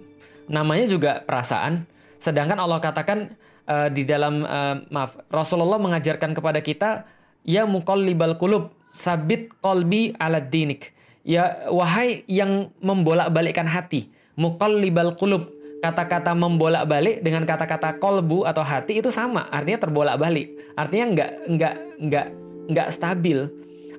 [0.51, 1.87] Namanya juga perasaan.
[2.19, 3.31] Sedangkan Allah katakan
[3.71, 7.07] uh, di dalam uh, maaf Rasulullah mengajarkan kepada kita
[7.47, 11.00] ya libal kulub sabit kolbi ala dinik
[11.31, 15.47] Ya wahai yang membolak-balikkan hati, muqallibal qulub.
[15.79, 20.75] Kata-kata membolak-balik dengan kata-kata kolbu atau hati itu sama, artinya terbolak-balik.
[20.75, 22.27] Artinya nggak nggak nggak
[22.75, 23.47] nggak stabil.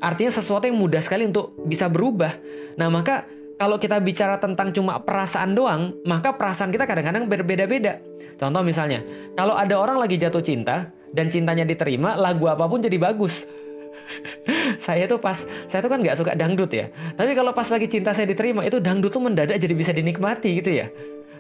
[0.04, 2.36] Artinya sesuatu yang mudah sekali untuk bisa berubah.
[2.76, 8.02] Nah, maka kalau kita bicara tentang cuma perasaan doang, maka perasaan kita kadang-kadang berbeda-beda.
[8.36, 9.02] Contoh misalnya,
[9.40, 13.46] kalau ada orang lagi jatuh cinta dan cintanya diterima, lagu apa pun jadi bagus
[14.86, 16.90] saya tuh pas saya tuh kan nggak suka dangdut ya.
[17.16, 20.72] Tapi kalau pas lagi cinta saya diterima itu dangdut tuh mendadak jadi bisa dinikmati gitu
[20.74, 20.90] ya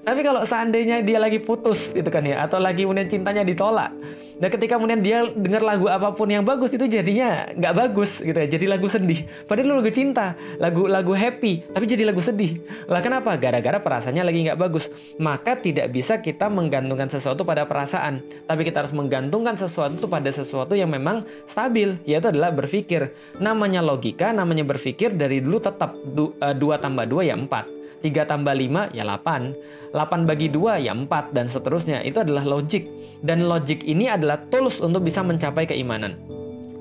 [0.01, 3.93] tapi kalau seandainya dia lagi putus gitu kan ya atau lagi kemudian cintanya ditolak
[4.41, 8.33] dan ketika kemudian dia dengar lagu apa pun yang bagus itu jadinya nggak bagus gitu
[8.33, 8.49] ya.
[8.49, 9.29] Jadi lagu sedih.
[9.45, 12.57] Padahal lagu cinta, lagu lagu happy, tapi jadi lagu sedih.
[12.89, 13.37] Lah kenapa?
[13.37, 14.89] Gara-gara perasaannya lagi nggak bagus.
[15.21, 20.73] Maka tidak bisa kita menggantungkan sesuatu pada perasaan, tapi kita harus menggantungkan sesuatu pada sesuatu
[20.73, 23.13] yang memang stabil, yaitu adalah berpikir.
[23.37, 27.80] Namanya logika, namanya berpikir dari dulu tetap 2 eh, tambah 2 ya 4.
[28.01, 29.93] 3 tambah 5 ya 8.
[29.93, 32.01] 8 bagi 2 ya 4 dan seterusnya.
[32.01, 32.89] Itu adalah logik.
[33.21, 36.17] Dan logik ini adalah tools untuk bisa mencapai keimanan.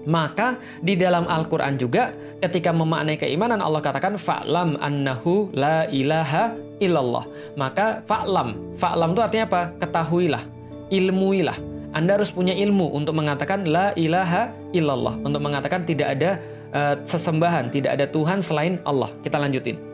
[0.08, 7.28] Maka di dalam Al-Quran juga ketika memaknai keimanan Allah katakan fa'lam annahu la ilaha illallah.
[7.60, 8.74] Maka fa'lam.
[8.80, 9.62] Fa'lam itu artinya apa?
[9.76, 10.42] Ketahuilah.
[10.88, 11.58] Ilmuilah.
[11.90, 15.20] Anda harus punya ilmu untuk mengatakan la ilaha illallah.
[15.20, 16.40] Untuk mengatakan tidak ada
[16.72, 19.12] uh, sesembahan, tidak ada Tuhan selain Allah.
[19.20, 19.89] Kita lanjutin.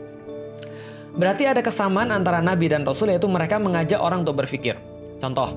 [1.17, 4.77] Berarti ada kesamaan antara nabi dan rasul yaitu mereka mengajak orang untuk berpikir.
[5.17, 5.49] Contoh,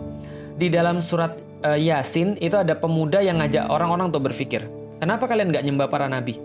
[0.56, 4.64] di dalam surat uh, Yasin itu ada pemuda yang ngajak orang-orang untuk berpikir.
[5.00, 6.40] Kenapa kalian nggak nyembah para nabi?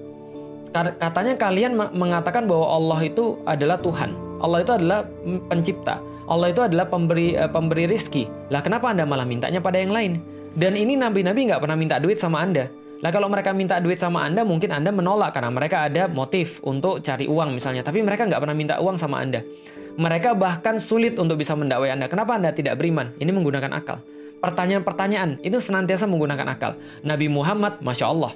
[0.75, 4.11] Katanya kalian mengatakan bahwa Allah itu adalah Tuhan.
[4.43, 5.07] Allah itu adalah
[5.47, 6.03] pencipta.
[6.27, 8.27] Allah itu adalah pemberi uh, pemberi rizki.
[8.51, 10.19] Lah kenapa anda malah mintanya pada yang lain?
[10.51, 12.67] Dan ini nabi-nabi nggak pernah minta duit sama anda.
[13.05, 17.05] Lah kalau mereka minta duit sama Anda, mungkin Anda menolak karena mereka ada motif untuk
[17.05, 17.85] cari uang misalnya.
[17.85, 19.45] Tapi mereka nggak pernah minta uang sama Anda.
[19.93, 22.09] Mereka bahkan sulit untuk bisa mendakwai Anda.
[22.09, 23.13] Kenapa Anda tidak beriman?
[23.21, 24.01] Ini menggunakan akal.
[24.41, 26.81] Pertanyaan-pertanyaan itu senantiasa menggunakan akal.
[27.05, 28.33] Nabi Muhammad, Masya Allah.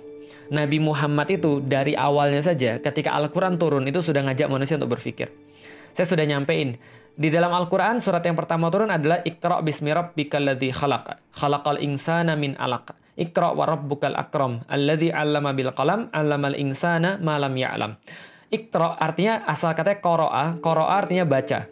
[0.54, 5.34] Nabi Muhammad itu dari awalnya saja ketika Al-Quran turun itu sudah ngajak manusia untuk berpikir.
[5.98, 6.78] Saya sudah nyampein.
[7.18, 11.34] Di dalam Al-Quran surat yang pertama turun adalah Iqra bismi rabbikal ladzi khalaq.
[11.34, 12.99] Khalaqal insana min alaq.
[13.20, 18.00] Iqra wa rabbukal akram alladzi 'allama bil qalam 'allamal insana ma lam ya'lam.
[18.50, 21.70] Iqra artinya asal katanya qara'a, qara'a artinya baca.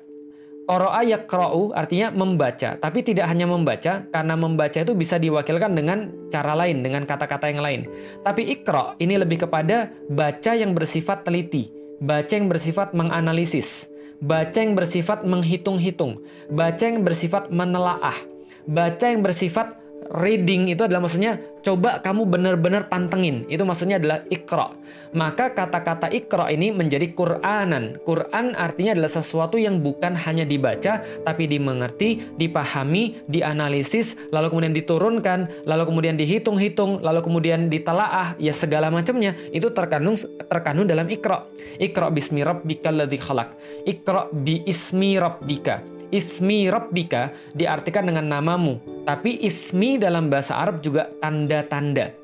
[0.67, 6.51] Qara'a yaqra'u artinya membaca, tapi tidak hanya membaca karena membaca itu bisa diwakilkan dengan cara
[6.60, 7.81] lain, dengan kata-kata yang lain.
[8.21, 11.71] Tapi Iqra ini lebih kepada baca yang bersifat teliti,
[12.03, 13.88] baca yang bersifat menganalisis,
[14.19, 16.19] baca yang bersifat menghitung-hitung,
[16.51, 18.19] baca yang bersifat menelaah,
[18.67, 19.76] baca yang bersifat
[20.13, 23.43] reading itu adalah maksudnya coba kamu benar-benar pantengin.
[23.51, 24.71] Itu maksudnya adalah ikra.
[25.11, 27.99] Maka kata-kata ikra ini menjadi Quranan.
[28.07, 35.67] Quran artinya adalah sesuatu yang bukan hanya dibaca tapi dimengerti, dipahami, dianalisis, lalu kemudian diturunkan,
[35.67, 40.15] lalu kemudian dihitung-hitung, lalu kemudian ditelaah, ya segala macamnya itu terkandung
[40.47, 41.43] terkandung dalam ikra.
[41.77, 43.49] Ikra bismi rabbikal ladzi khalaq.
[43.83, 51.11] Ikra bi ismi rabbika Ismi Rabbika diartikan dengan namamu, tapi ismi dalam bahasa Arab juga
[51.19, 52.15] tanda-tanda.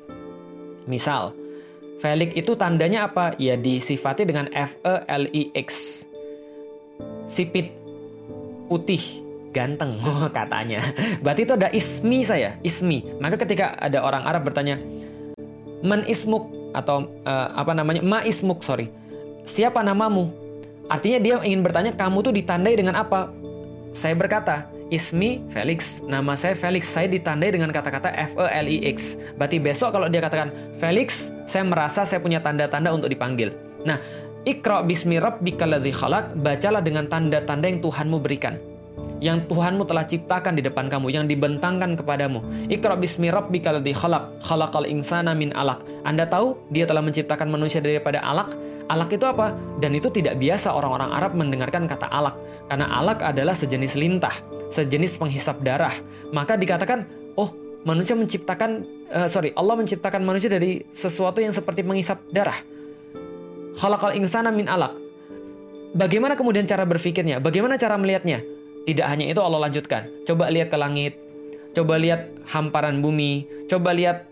[0.88, 1.36] Misal,
[2.00, 3.36] Felix itu tandanya apa?
[3.36, 6.04] Ya disifati dengan F E L I X.
[7.28, 7.72] Sipit,
[8.72, 9.00] putih,
[9.52, 10.00] ganteng
[10.36, 10.80] katanya.
[11.20, 13.04] Berarti itu ada ismi saya, ismi.
[13.20, 14.80] Maka ketika ada orang Arab bertanya,
[15.84, 18.00] "Man ismuk?" atau uh, apa namanya?
[18.00, 18.88] "Ma ismuk?" sorry.
[19.44, 20.32] Siapa namamu?
[20.88, 23.43] Artinya dia ingin bertanya kamu tuh ditandai dengan apa?
[23.94, 26.02] Saya berkata, Ismi Felix.
[26.02, 26.90] Nama saya Felix.
[26.90, 29.14] Saya ditandai dengan kata-kata F E L I X.
[29.38, 30.50] Berarti besok kalau dia katakan
[30.82, 33.54] Felix, saya merasa saya punya tanda-tanda untuk dipanggil.
[33.86, 34.02] Nah,
[34.44, 38.58] Iqra bismi rabbikal ladzi khalaq, bacalah dengan tanda-tanda yang Tuhanmu berikan.
[39.22, 42.42] Yang Tuhanmu telah ciptakan di depan kamu, yang dibentangkan kepadamu.
[42.66, 45.86] Iqra bismi rabbikal ladzi khalaq, khalaqal insana min alaq.
[46.02, 48.54] Anda tahu dia telah menciptakan manusia daripada alak?
[48.84, 49.56] Alak itu apa?
[49.80, 52.36] Dan itu tidak biasa orang-orang Arab mendengarkan kata alak.
[52.68, 54.34] Karena alak adalah sejenis lintah,
[54.68, 55.94] sejenis penghisap darah.
[56.36, 57.08] Maka dikatakan,
[57.40, 57.48] oh
[57.88, 62.56] manusia menciptakan, uh, sorry, Allah menciptakan manusia dari sesuatu yang seperti penghisap darah.
[63.80, 65.00] Khalaqal insana min alak.
[65.94, 67.40] Bagaimana kemudian cara berpikirnya?
[67.40, 68.53] Bagaimana cara melihatnya?
[68.84, 70.08] Tidak hanya itu Allah lanjutkan.
[70.28, 71.16] Coba lihat ke langit.
[71.72, 73.48] Coba lihat hamparan bumi.
[73.66, 74.28] Coba lihat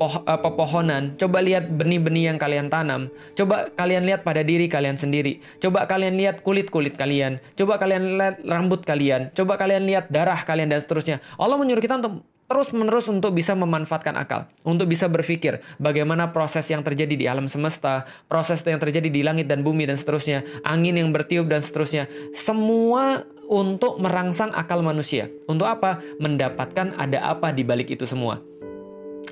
[0.00, 5.42] uh, pepohonan, coba lihat benih-benih yang kalian tanam, coba kalian lihat pada diri kalian sendiri,
[5.58, 10.70] coba kalian lihat kulit-kulit kalian, coba kalian lihat rambut kalian, coba kalian lihat darah kalian
[10.70, 11.18] dan seterusnya.
[11.36, 16.80] Allah menyuruh kita untuk terus-menerus untuk bisa memanfaatkan akal, untuk bisa berpikir bagaimana proses yang
[16.80, 21.12] terjadi di alam semesta, proses yang terjadi di langit dan bumi dan seterusnya, angin yang
[21.12, 22.08] bertiup dan seterusnya.
[22.32, 25.32] Semua untuk merangsang akal manusia.
[25.48, 26.04] Untuk apa?
[26.20, 28.44] Mendapatkan ada apa di balik itu semua.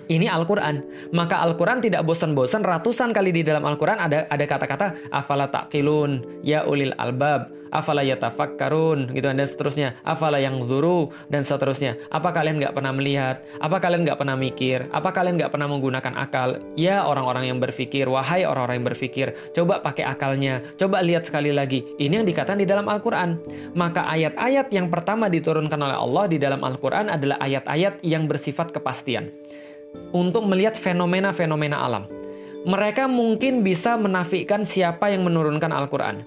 [0.07, 0.86] Ini Al-Quran.
[1.11, 2.62] Maka Al-Quran tidak bosan-bosan.
[2.62, 9.11] Ratusan kali di dalam Al-Quran ada ada kata-kata afala taqilun, ya ulil albab, afala yatafakkarun,
[9.11, 9.98] gitu dan seterusnya.
[10.07, 11.98] Afala yang zuru dan seterusnya.
[12.14, 13.42] Apa kalian nggak pernah melihat?
[13.59, 14.86] Apa kalian nggak pernah mikir?
[14.94, 16.62] Apa kalian nggak pernah menggunakan akal?
[16.78, 20.62] Ya orang-orang yang berpikir, wahai orang-orang yang berpikir, coba pakai akalnya.
[20.78, 21.82] Coba lihat sekali lagi.
[21.98, 23.42] Ini yang dikatakan di dalam Al-Quran.
[23.74, 29.34] Maka ayat-ayat yang pertama diturunkan oleh Allah di dalam Al-Quran adalah ayat-ayat yang bersifat kepastian
[30.12, 32.05] untuk melihat fenomena-fenomena alam.
[32.66, 36.26] Mereka mungkin bisa menafikan siapa yang menurunkan Al-Quran.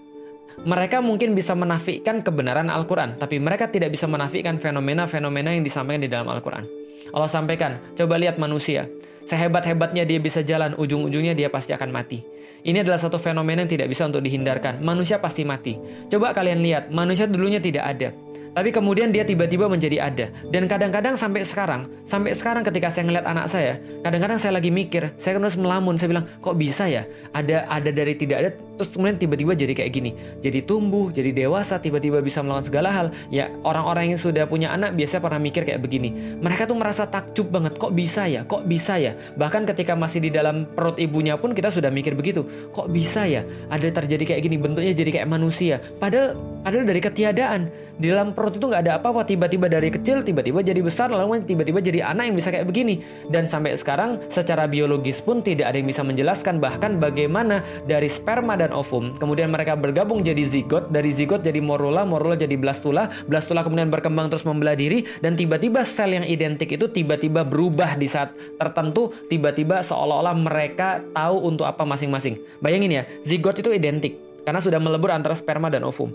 [0.59, 6.11] Mereka mungkin bisa menafikan kebenaran Al-Quran, tapi mereka tidak bisa menafikan fenomena-fenomena yang disampaikan di
[6.11, 6.67] dalam Al-Quran.
[7.15, 8.87] Allah sampaikan, coba lihat manusia.
[9.23, 12.19] Sehebat-hebatnya dia bisa jalan, ujung-ujungnya dia pasti akan mati.
[12.59, 14.83] Ini adalah satu fenomena yang tidak bisa untuk dihindarkan.
[14.83, 15.79] Manusia pasti mati.
[16.11, 18.09] Coba kalian lihat, manusia dulunya tidak ada.
[18.53, 20.25] Tapi kemudian dia tiba-tiba menjadi ada.
[20.49, 25.13] Dan kadang-kadang sampai sekarang, sampai sekarang ketika saya ngeliat anak saya, kadang-kadang saya lagi mikir,
[25.15, 27.05] saya terus melamun, saya bilang, kok bisa ya?
[27.33, 28.49] Ada ada dari tidak ada,
[28.79, 30.15] terus kemudian tiba-tiba jadi kayak gini.
[30.39, 33.07] Jadi tumbuh, jadi dewasa, tiba-tiba bisa melakukan segala hal.
[33.27, 36.39] Ya orang-orang yang sudah punya anak biasanya pernah mikir kayak begini.
[36.39, 38.47] Mereka tuh merasa takjub banget, kok bisa ya?
[38.47, 39.19] Kok bisa ya?
[39.35, 42.47] Bahkan ketika masih di dalam perut ibunya pun kita sudah mikir begitu.
[42.71, 43.43] Kok bisa ya?
[43.67, 45.83] Ada terjadi kayak gini, bentuknya jadi kayak manusia.
[45.99, 47.61] Padahal padahal dari ketiadaan
[47.99, 51.83] di dalam perut itu nggak ada apa-apa tiba-tiba dari kecil tiba-tiba jadi besar lalu tiba-tiba
[51.83, 55.89] jadi anak yang bisa kayak begini dan sampai sekarang secara biologis pun tidak ada yang
[55.91, 59.15] bisa menjelaskan bahkan bagaimana dari sperma dan ovum.
[59.17, 63.09] Kemudian mereka bergabung jadi zigot dari zigot jadi morula morula jadi blastula.
[63.25, 68.07] Blastula kemudian berkembang terus membelah diri dan tiba-tiba sel yang identik itu tiba-tiba berubah di
[68.09, 72.39] saat tertentu tiba-tiba seolah-olah mereka tahu untuk apa masing-masing.
[72.59, 76.09] Bayangin ya zigot itu identik karena sudah melebur antara sperma dan ovum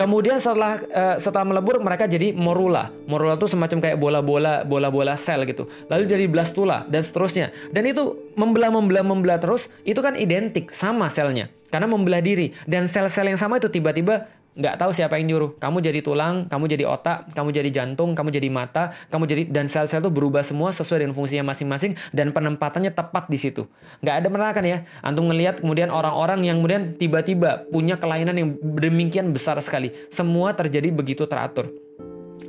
[0.00, 2.88] Kemudian setelah uh, setelah melebur mereka jadi morula.
[3.04, 5.68] Morula itu semacam kayak bola-bola bola-bola sel gitu.
[5.92, 7.52] Lalu jadi blastula dan seterusnya.
[7.68, 12.90] Dan itu membelah membelah membelah terus itu kan identik sama selnya karena membelah diri dan
[12.90, 15.56] sel-sel yang sama itu tiba-tiba nggak tahu siapa yang nyuruh.
[15.56, 19.66] Kamu jadi tulang, kamu jadi otak, kamu jadi jantung, kamu jadi mata, kamu jadi dan
[19.70, 23.66] sel-sel itu berubah semua sesuai dengan fungsinya masing-masing dan penempatannya tepat di situ.
[24.02, 28.48] Nggak ada pernah kan ya, antum ngelihat kemudian orang-orang yang kemudian tiba-tiba punya kelainan yang
[28.60, 29.94] demikian besar sekali.
[30.10, 31.70] Semua terjadi begitu teratur.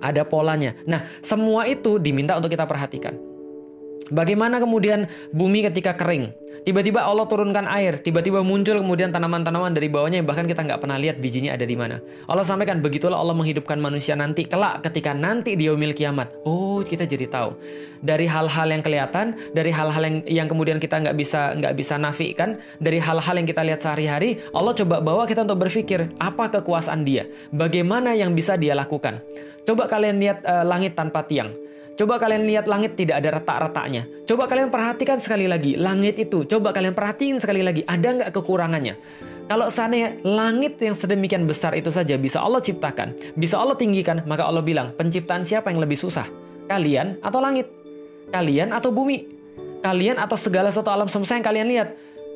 [0.02, 0.74] Ada polanya.
[0.90, 3.31] Nah, semua itu diminta untuk kita perhatikan.
[4.10, 6.34] Bagaimana kemudian bumi ketika kering?
[6.62, 10.94] Tiba-tiba Allah turunkan air, tiba-tiba muncul kemudian tanaman-tanaman dari bawahnya yang bahkan kita nggak pernah
[11.02, 11.98] lihat bijinya ada di mana.
[12.30, 16.30] Allah sampaikan begitulah Allah menghidupkan manusia nanti kelak ketika nanti di yaumil kiamat.
[16.46, 17.58] Oh, kita jadi tahu
[18.06, 22.62] dari hal-hal yang kelihatan, dari hal-hal yang yang kemudian kita nggak bisa nggak bisa nafikan,
[22.78, 27.26] dari hal-hal yang kita lihat sehari-hari, Allah coba bawa kita untuk berpikir apa kekuasaan Dia,
[27.50, 29.18] bagaimana yang bisa Dia lakukan.
[29.66, 31.54] Coba kalian lihat uh, langit tanpa tiang.
[32.00, 34.08] Coba kalian lihat langit tidak ada retak-retaknya.
[34.26, 36.48] Coba kalian perhatikan sekali lagi langit itu.
[36.48, 38.96] Coba kalian perhatiin sekali lagi ada nggak kekurangannya.
[39.52, 44.48] Kalau seandainya langit yang sedemikian besar itu saja bisa Allah ciptakan, bisa Allah tinggikan, maka
[44.48, 46.24] Allah bilang penciptaan siapa yang lebih susah?
[46.72, 47.68] Kalian atau langit?
[48.32, 49.28] Kalian atau bumi?
[49.84, 51.90] Kalian atau segala sesuatu alam semesta yang kalian lihat?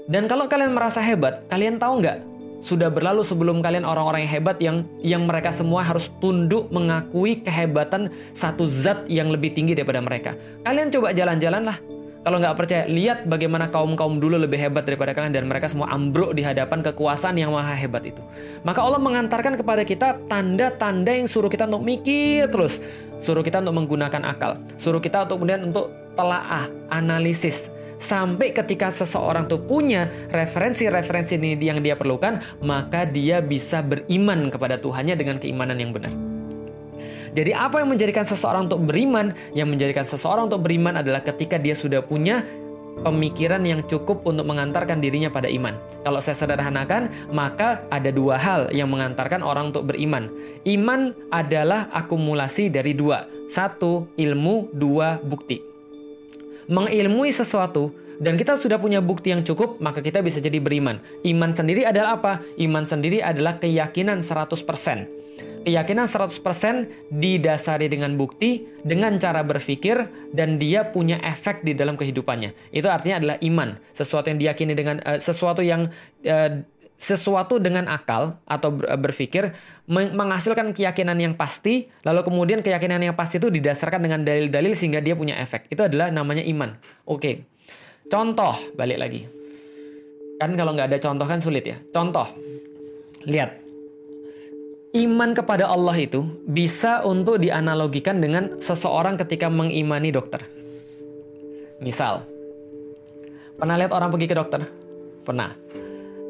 [0.06, 4.58] Dan kalau kalian merasa hebat, kalian tahu nggak sudah berlalu sebelum kalian orang-orang yang hebat
[4.62, 10.34] yang yang mereka semua harus tunduk mengakui kehebatan satu zat yang lebih tinggi daripada mereka.
[10.66, 11.78] Kalian coba jalan-jalan lah.
[12.26, 16.34] Kalau nggak percaya, lihat bagaimana kaum-kaum dulu lebih hebat daripada kalian dan mereka semua ambruk
[16.34, 18.18] di hadapan kekuasaan yang maha hebat itu.
[18.66, 22.82] Maka Allah mengantarkan kepada kita tanda-tanda yang suruh kita untuk mikir terus,
[23.22, 29.48] suruh kita untuk menggunakan akal, suruh kita untuk kemudian untuk telaah, analisis, Sampai ketika seseorang
[29.48, 35.80] tuh punya referensi-referensi ini yang dia perlukan, maka dia bisa beriman kepada Tuhannya dengan keimanan
[35.80, 36.12] yang benar.
[37.36, 39.36] Jadi apa yang menjadikan seseorang untuk beriman?
[39.52, 42.48] Yang menjadikan seseorang untuk beriman adalah ketika dia sudah punya
[43.04, 45.76] pemikiran yang cukup untuk mengantarkan dirinya pada iman.
[46.08, 50.32] Kalau saya sederhanakan, maka ada dua hal yang mengantarkan orang untuk beriman.
[50.64, 53.28] Iman adalah akumulasi dari dua.
[53.52, 54.72] Satu, ilmu.
[54.72, 55.75] Dua, bukti.
[56.66, 61.04] Mengilmui sesuatu dan kita sudah punya bukti yang cukup, maka kita bisa jadi beriman.
[61.28, 62.34] Iman sendiri adalah apa?
[62.56, 65.26] Iman sendiri adalah keyakinan 100%
[65.66, 69.98] keyakinan 100% didasari dengan bukti, dengan cara berpikir,
[70.30, 72.54] dan dia punya efek di dalam kehidupannya.
[72.70, 73.82] Itu artinya adalah iman.
[73.90, 75.90] Sesuatu yang diyakini dengan, uh, sesuatu yang
[76.30, 76.62] uh,
[76.96, 79.52] sesuatu dengan akal atau berpikir
[79.92, 85.14] menghasilkan keyakinan yang pasti, lalu kemudian keyakinan yang pasti itu didasarkan dengan dalil-dalil sehingga dia
[85.14, 85.68] punya efek.
[85.68, 86.76] Itu adalah namanya iman.
[87.04, 87.46] Oke,
[88.08, 89.22] contoh balik lagi.
[90.40, 91.78] Kan kalau nggak ada contoh kan sulit ya.
[91.92, 92.28] Contoh,
[93.28, 93.60] lihat
[94.96, 100.44] iman kepada Allah itu bisa untuk dianalogikan dengan seseorang ketika mengimani dokter.
[101.84, 102.24] Misal,
[103.60, 104.64] pernah lihat orang pergi ke dokter?
[105.28, 105.65] Pernah.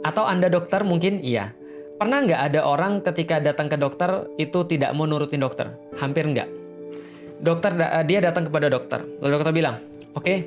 [0.06, 1.50] Atau Anda dokter mungkin iya.
[1.98, 5.74] Pernah nggak ada orang ketika datang ke dokter itu tidak mau nurutin dokter?
[5.98, 6.46] Hampir nggak.
[7.42, 7.74] Dokter
[8.06, 9.02] dia datang kepada dokter.
[9.24, 9.82] Lalu dokter bilang,
[10.14, 10.38] oke, okay,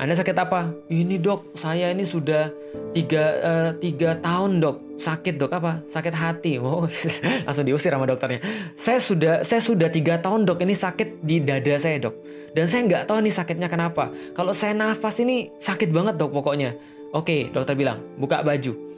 [0.00, 0.72] anda sakit apa?
[0.88, 2.48] Ini dok, saya ini sudah
[2.96, 4.96] tiga, uh, tiga tahun dok.
[4.96, 5.84] Sakit dok apa?
[5.84, 6.56] Sakit hati.
[6.64, 6.88] Oh,
[7.48, 8.40] langsung diusir sama dokternya.
[8.72, 10.64] Saya sudah, saya sudah tiga tahun dok.
[10.64, 12.16] Ini sakit di dada saya dok.
[12.56, 14.08] Dan saya nggak tahu nih sakitnya kenapa.
[14.32, 16.76] Kalau saya nafas ini sakit banget dok pokoknya.
[17.12, 18.89] Oke, dokter bilang buka baju.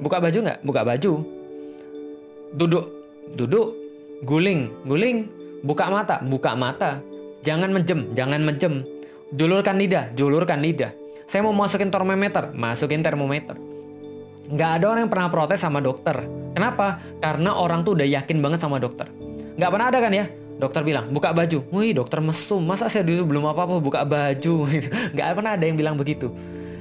[0.00, 0.58] Buka baju nggak?
[0.64, 1.12] Buka baju.
[2.56, 2.84] Duduk,
[3.36, 3.68] duduk.
[4.24, 5.28] Guling, guling.
[5.60, 7.04] Buka mata, buka mata.
[7.40, 8.84] Jangan menjem, jangan menjem
[9.30, 10.90] Julurkan lidah, julurkan lidah.
[11.30, 13.54] Saya mau masukin termometer, masukin termometer.
[14.50, 16.26] Nggak ada orang yang pernah protes sama dokter.
[16.50, 16.98] Kenapa?
[17.22, 19.06] Karena orang tuh udah yakin banget sama dokter.
[19.54, 20.26] Nggak pernah ada kan ya?
[20.58, 21.62] Dokter bilang, buka baju.
[21.70, 22.58] Wih, dokter mesum.
[22.66, 24.66] Masa saya dulu belum apa-apa buka baju?
[25.14, 26.34] Nggak pernah ada yang bilang begitu.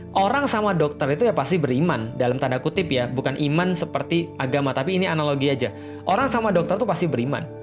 [0.09, 4.73] Orang sama dokter itu ya pasti beriman dalam tanda kutip ya, bukan iman seperti agama,
[4.73, 5.69] tapi ini analogi aja.
[6.09, 7.59] Orang sama dokter tuh pasti beriman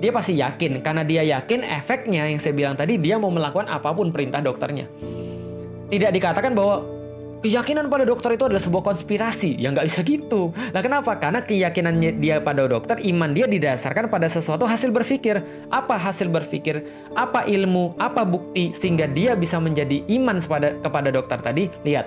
[0.00, 3.92] dia pasti yakin karena dia yakin efeknya yang saya bilang tadi dia mau melakukan apa
[3.92, 4.88] pun perintah dokternya.
[5.92, 6.99] Tidak dikatakan bahwa
[7.40, 9.56] keyakinan pada dokter itu adalah sebuah konspirasi.
[9.56, 10.52] Ya nggak bisa gitu.
[10.72, 11.16] Nah kenapa?
[11.16, 15.40] Karena keyakinannya dia pada dokter, iman dia didasarkan pada sesuatu hasil berpikir.
[15.72, 16.84] Apa hasil berpikir?
[17.16, 17.96] Apa ilmu?
[17.96, 18.70] Apa bukti?
[18.76, 21.64] Sehingga dia bisa menjadi iman kepada, kepada dokter tadi.
[21.82, 22.06] Lihat,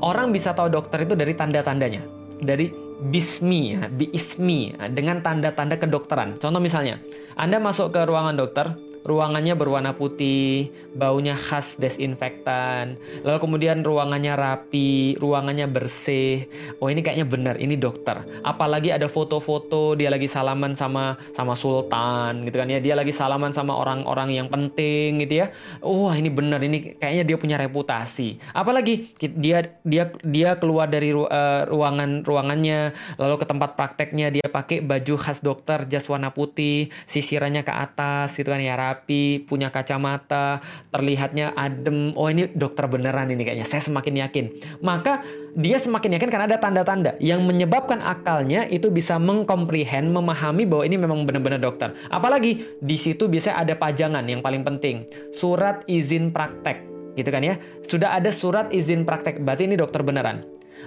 [0.00, 2.02] orang bisa tahu dokter itu dari tanda-tandanya.
[2.38, 6.38] Dari bismi, ya, biismi, dengan tanda-tanda kedokteran.
[6.38, 6.98] Contoh misalnya,
[7.38, 8.74] Anda masuk ke ruangan dokter,
[9.08, 16.44] ruangannya berwarna putih, baunya khas desinfektan, lalu kemudian ruangannya rapi, ruangannya bersih.
[16.76, 18.20] Oh ini kayaknya benar, ini dokter.
[18.44, 23.56] Apalagi ada foto-foto dia lagi salaman sama sama sultan gitu kan ya, dia lagi salaman
[23.56, 25.46] sama orang-orang yang penting gitu ya.
[25.80, 28.36] Wah oh, ini benar, ini kayaknya dia punya reputasi.
[28.52, 34.46] Apalagi dia dia dia keluar dari ru, uh, ruangan ruangannya, lalu ke tempat prakteknya dia
[34.52, 39.46] pakai baju khas dokter, jas warna putih, sisirannya ke atas gitu kan ya rapi rapi,
[39.46, 40.58] punya kacamata,
[40.90, 42.10] terlihatnya adem.
[42.18, 43.62] Oh ini dokter beneran ini kayaknya.
[43.62, 44.44] Saya semakin yakin.
[44.82, 45.22] Maka
[45.54, 50.96] dia semakin yakin karena ada tanda-tanda yang menyebabkan akalnya itu bisa mengkomprehend, memahami bahwa ini
[50.98, 51.94] memang benar-benar dokter.
[52.10, 56.82] Apalagi di situ biasanya ada pajangan yang paling penting, surat izin praktek,
[57.14, 57.54] gitu kan ya.
[57.86, 60.42] Sudah ada surat izin praktek, berarti ini dokter beneran.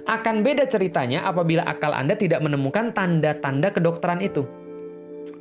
[0.08, 4.61] Akan beda ceritanya apabila akal Anda tidak menemukan tanda-tanda kedokteran itu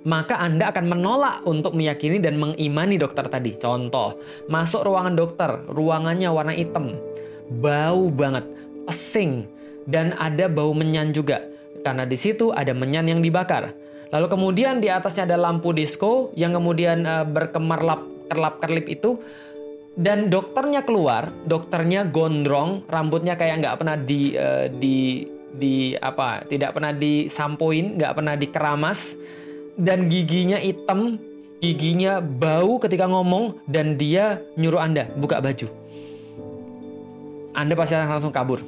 [0.01, 3.53] maka Anda akan menolak untuk meyakini dan mengimani dokter tadi.
[3.57, 4.17] Contoh,
[4.49, 6.97] masuk ruangan dokter, ruangannya warna hitam,
[7.61, 8.45] bau banget,
[8.89, 9.45] pesing,
[9.85, 11.45] dan ada bau menyan juga.
[11.81, 13.73] Karena di situ ada menyan yang dibakar.
[14.11, 19.19] Lalu kemudian di atasnya ada lampu disco yang kemudian uh, berkemarlap kerlap-kerlip itu
[19.95, 26.79] dan dokternya keluar, dokternya gondrong, rambutnya kayak nggak pernah di uh, di di apa, tidak
[26.79, 29.19] pernah disampoin, nggak pernah dikeramas
[29.77, 31.21] dan giginya hitam,
[31.63, 35.67] giginya bau ketika ngomong dan dia nyuruh Anda buka baju.
[37.51, 38.59] Anda pasti langsung kabur.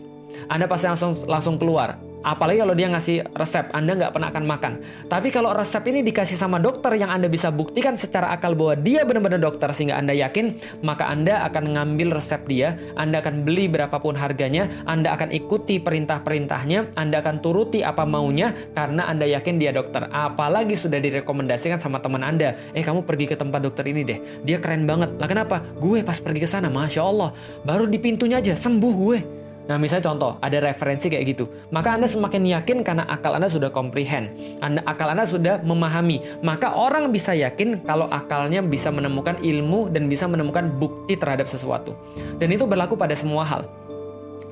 [0.52, 4.74] Anda pasti langsung langsung keluar Apalagi kalau dia ngasih resep, Anda nggak pernah akan makan.
[5.12, 9.04] Tapi kalau resep ini dikasih sama dokter yang Anda bisa buktikan secara akal bahwa dia
[9.04, 14.16] benar-benar dokter sehingga Anda yakin, maka Anda akan ngambil resep dia, Anda akan beli berapapun
[14.16, 20.08] harganya, Anda akan ikuti perintah-perintahnya, Anda akan turuti apa maunya karena Anda yakin dia dokter.
[20.08, 24.64] Apalagi sudah direkomendasikan sama teman Anda, eh kamu pergi ke tempat dokter ini deh, dia
[24.64, 25.20] keren banget.
[25.20, 25.60] Lah kenapa?
[25.76, 27.36] Gue pas pergi ke sana, masya Allah,
[27.68, 31.48] baru di pintunya aja sembuh gue Nah, misalnya contoh, ada referensi kayak gitu.
[31.72, 34.60] Maka Anda semakin yakin karena akal Anda sudah comprehend.
[34.60, 36.44] Anda, akal Anda sudah memahami.
[36.44, 41.96] Maka orang bisa yakin kalau akalnya bisa menemukan ilmu dan bisa menemukan bukti terhadap sesuatu.
[42.44, 43.64] Dan itu berlaku pada semua hal.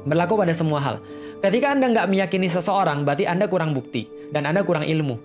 [0.08, 0.96] Berlaku pada semua hal.
[1.44, 4.08] Ketika Anda nggak meyakini seseorang, berarti Anda kurang bukti.
[4.32, 5.20] Dan Anda kurang ilmu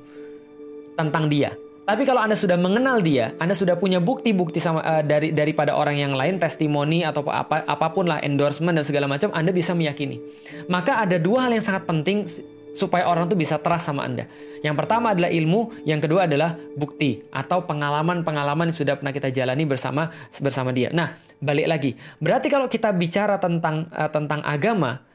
[0.98, 1.54] tentang dia.
[1.86, 5.94] Tapi kalau Anda sudah mengenal dia, Anda sudah punya bukti-bukti sama uh, dari daripada orang
[5.94, 10.18] yang lain, testimoni atau apa apa pun lah endorsement dan segala macam, Anda bisa meyakini.
[10.66, 12.26] Maka ada dua hal yang sangat penting
[12.74, 14.26] supaya orang tuh bisa trust sama Anda.
[14.66, 19.62] Yang pertama adalah ilmu, yang kedua adalah bukti atau pengalaman-pengalaman yang sudah pernah kita jalani
[19.62, 20.10] bersama
[20.42, 20.90] bersama dia.
[20.90, 21.94] Nah, balik lagi.
[22.18, 25.05] Berarti kalau kita bicara tentang uh, tentang agama,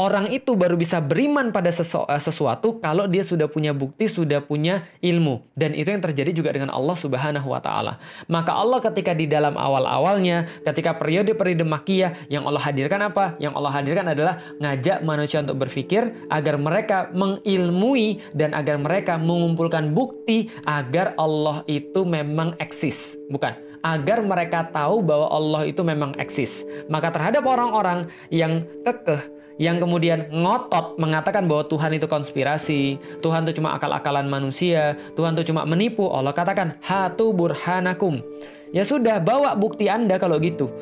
[0.00, 4.40] orang itu baru bisa beriman pada sesu eh, sesuatu kalau dia sudah punya bukti, sudah
[4.40, 5.44] punya ilmu.
[5.52, 8.00] Dan itu yang terjadi juga dengan Allah Subhanahu wa taala.
[8.32, 13.36] Maka Allah ketika di dalam awal-awalnya, ketika periode-periode makiyah yang Allah hadirkan apa?
[13.36, 19.92] Yang Allah hadirkan adalah ngajak manusia untuk berpikir agar mereka mengilmui dan agar mereka mengumpulkan
[19.92, 23.20] bukti agar Allah itu memang eksis.
[23.28, 26.68] Bukan agar mereka tahu bahwa Allah itu memang eksis.
[26.92, 33.60] Maka terhadap orang-orang yang kekeh yang kemudian ngotot mengatakan bahwa Tuhan itu konspirasi, Tuhan itu
[33.60, 36.08] cuma akal-akalan manusia, Tuhan itu cuma menipu.
[36.08, 38.24] Allah katakan, "Hatu burhanakum."
[38.72, 40.72] Ya sudah, bawa bukti Anda kalau gitu.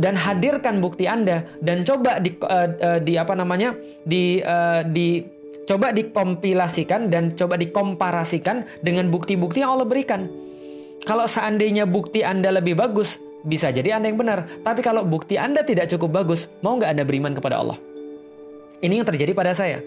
[0.00, 3.76] Dan hadirkan bukti Anda dan coba di uh, uh, di apa namanya?
[4.08, 5.20] di uh, di
[5.68, 10.24] coba dikompilasikan dan coba dikomparasikan dengan bukti-bukti yang Allah berikan.
[11.04, 14.48] Kalau seandainya bukti Anda lebih bagus, bisa jadi Anda yang benar.
[14.64, 17.95] Tapi kalau bukti Anda tidak cukup bagus, mau nggak Anda beriman kepada Allah?
[18.84, 19.80] Ini yang terjadi pada saya.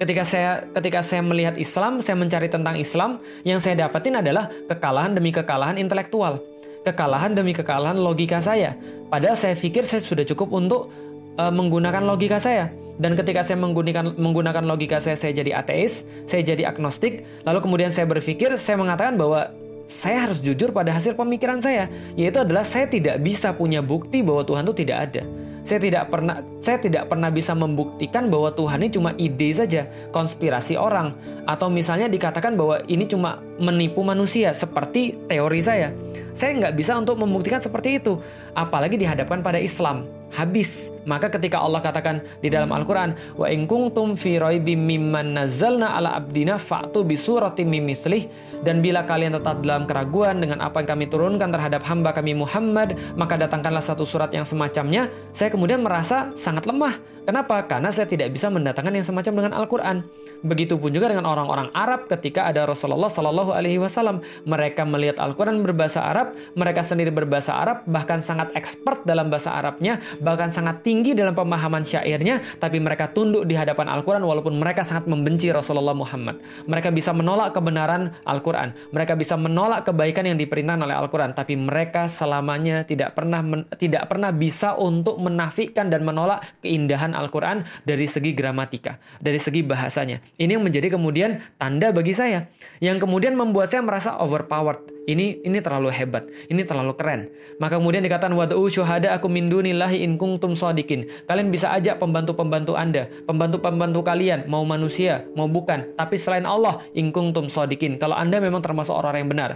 [0.00, 5.12] Ketika saya ketika saya melihat Islam, saya mencari tentang Islam, yang saya dapatin adalah kekalahan
[5.12, 6.40] demi kekalahan intelektual.
[6.80, 8.72] Kekalahan demi kekalahan logika saya.
[9.12, 10.88] Padahal saya pikir saya sudah cukup untuk
[11.36, 12.72] uh, menggunakan logika saya.
[13.00, 17.24] Dan ketika saya menggunakan menggunakan logika saya, saya jadi ateis, saya jadi agnostik.
[17.44, 19.52] Lalu kemudian saya berpikir, saya mengatakan bahwa
[19.84, 24.44] saya harus jujur pada hasil pemikiran saya, yaitu adalah saya tidak bisa punya bukti bahwa
[24.48, 25.22] Tuhan itu tidak ada.
[25.64, 30.76] Saya tidak pernah saya tidak pernah bisa membuktikan bahwa Tuhan ini cuma ide saja, konspirasi
[30.76, 31.12] orang
[31.44, 35.88] atau misalnya dikatakan bahwa ini cuma menipu manusia seperti teori saya.
[36.36, 38.20] Saya nggak bisa untuk membuktikan seperti itu,
[38.54, 40.94] apalagi dihadapkan pada Islam habis.
[41.06, 46.18] Maka ketika Allah katakan di dalam Al-Qur'an, "Wa in kuntum fi raibim mimman nazzalna ala
[46.18, 51.04] abdina fa'tu bi suratim mimislih." Dan bila kalian tetap dalam keraguan dengan apa yang kami
[51.08, 55.08] turunkan terhadap hamba kami Muhammad, maka datangkanlah satu surat yang semacamnya.
[55.32, 57.00] Saya kemudian merasa sangat lemah.
[57.24, 57.64] Kenapa?
[57.64, 60.04] Karena saya tidak bisa mendatangkan yang semacam dengan Al-Qur'an.
[60.40, 64.24] Begitupun juga dengan orang-orang Arab ketika ada Rasulullah Shallallahu Alaihi Wasallam.
[64.48, 70.00] Mereka melihat Al-Quran berbahasa Arab, mereka sendiri berbahasa Arab, bahkan sangat expert dalam bahasa Arabnya,
[70.20, 75.08] bahkan sangat tinggi dalam pemahaman syairnya, tapi mereka tunduk di hadapan Al-Quran walaupun mereka sangat
[75.10, 76.38] membenci Rasulullah Muhammad.
[76.68, 82.06] Mereka bisa menolak kebenaran Al-Quran, mereka bisa menolak kebaikan yang diperintahkan oleh Al-Quran, tapi mereka
[82.06, 88.36] selamanya tidak pernah men, tidak pernah bisa untuk menafikan dan menolak keindahan Al-Quran dari segi
[88.36, 90.20] gramatika, dari segi bahasanya.
[90.36, 92.46] Ini yang menjadi kemudian tanda bagi saya
[92.78, 94.99] yang kemudian membuat saya merasa overpowered.
[95.08, 97.32] Ini ini terlalu hebat, ini terlalu keren.
[97.56, 101.08] Maka kemudian dikatakan wad'u syuhada aku min dunillahi in kuntum shadiqin.
[101.24, 107.10] Kalian bisa ajak pembantu-pembantu Anda, pembantu-pembantu kalian, mau manusia, mau bukan, tapi selain Allah in
[107.10, 107.96] kuntum shadiqin.
[107.96, 109.50] Kalau Anda memang termasuk orang yang benar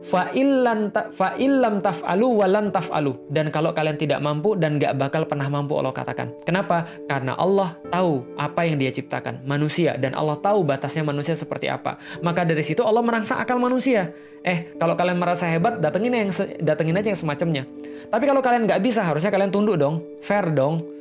[0.00, 3.16] fa'illam ta, taf'alu walan taf'alu.
[3.28, 6.32] Dan kalau kalian tidak mampu dan gak bakal pernah mampu Allah katakan.
[6.44, 6.86] Kenapa?
[7.08, 9.96] Karena Allah tahu apa yang dia ciptakan, manusia.
[9.96, 12.00] Dan Allah tahu batasnya manusia seperti apa.
[12.24, 14.12] Maka dari situ Allah merangsang akal manusia.
[14.40, 16.32] Eh, kalau kalian merasa hebat, datengin, yang,
[16.64, 17.64] datengin aja yang semacamnya.
[18.08, 20.00] Tapi kalau kalian gak bisa, harusnya kalian tunduk dong.
[20.24, 20.99] Fair dong.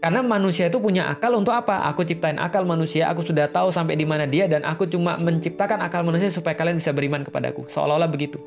[0.00, 1.84] Karena manusia itu punya akal untuk apa?
[1.92, 5.84] Aku ciptain akal manusia, aku sudah tahu sampai di mana dia dan aku cuma menciptakan
[5.84, 7.68] akal manusia supaya kalian bisa beriman kepadaku.
[7.68, 8.40] Seolah-olah begitu.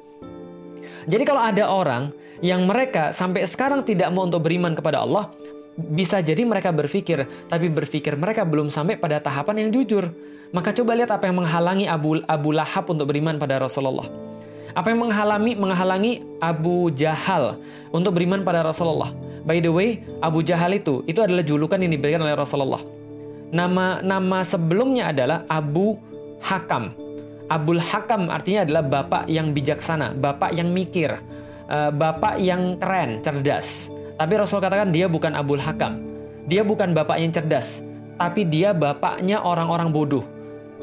[1.06, 2.10] Jadi kalau ada orang
[2.42, 5.30] yang mereka sampai sekarang tidak mau untuk beriman kepada Allah,
[5.78, 10.10] bisa jadi mereka berpikir, tapi berpikir mereka belum sampai pada tahapan yang jujur.
[10.54, 14.33] Maka coba lihat apa yang menghalangi Abu, Abu Lahab untuk beriman pada Rasulullah.
[14.74, 17.62] Apa yang menghalangi menghalangi Abu Jahal
[17.94, 19.14] untuk beriman pada Rasulullah?
[19.46, 22.82] By the way, Abu Jahal itu itu adalah julukan yang diberikan oleh Rasulullah.
[23.54, 25.94] Nama nama sebelumnya adalah Abu
[26.42, 26.98] Hakam.
[27.54, 31.22] Abul Hakam artinya adalah bapak yang bijaksana, bapak yang mikir,
[31.70, 33.94] eh, bapak yang keren, cerdas.
[34.18, 36.02] Tapi Rasul katakan dia bukan Abul Hakam.
[36.50, 37.86] Dia bukan bapak yang cerdas,
[38.18, 40.26] tapi dia bapaknya orang-orang bodoh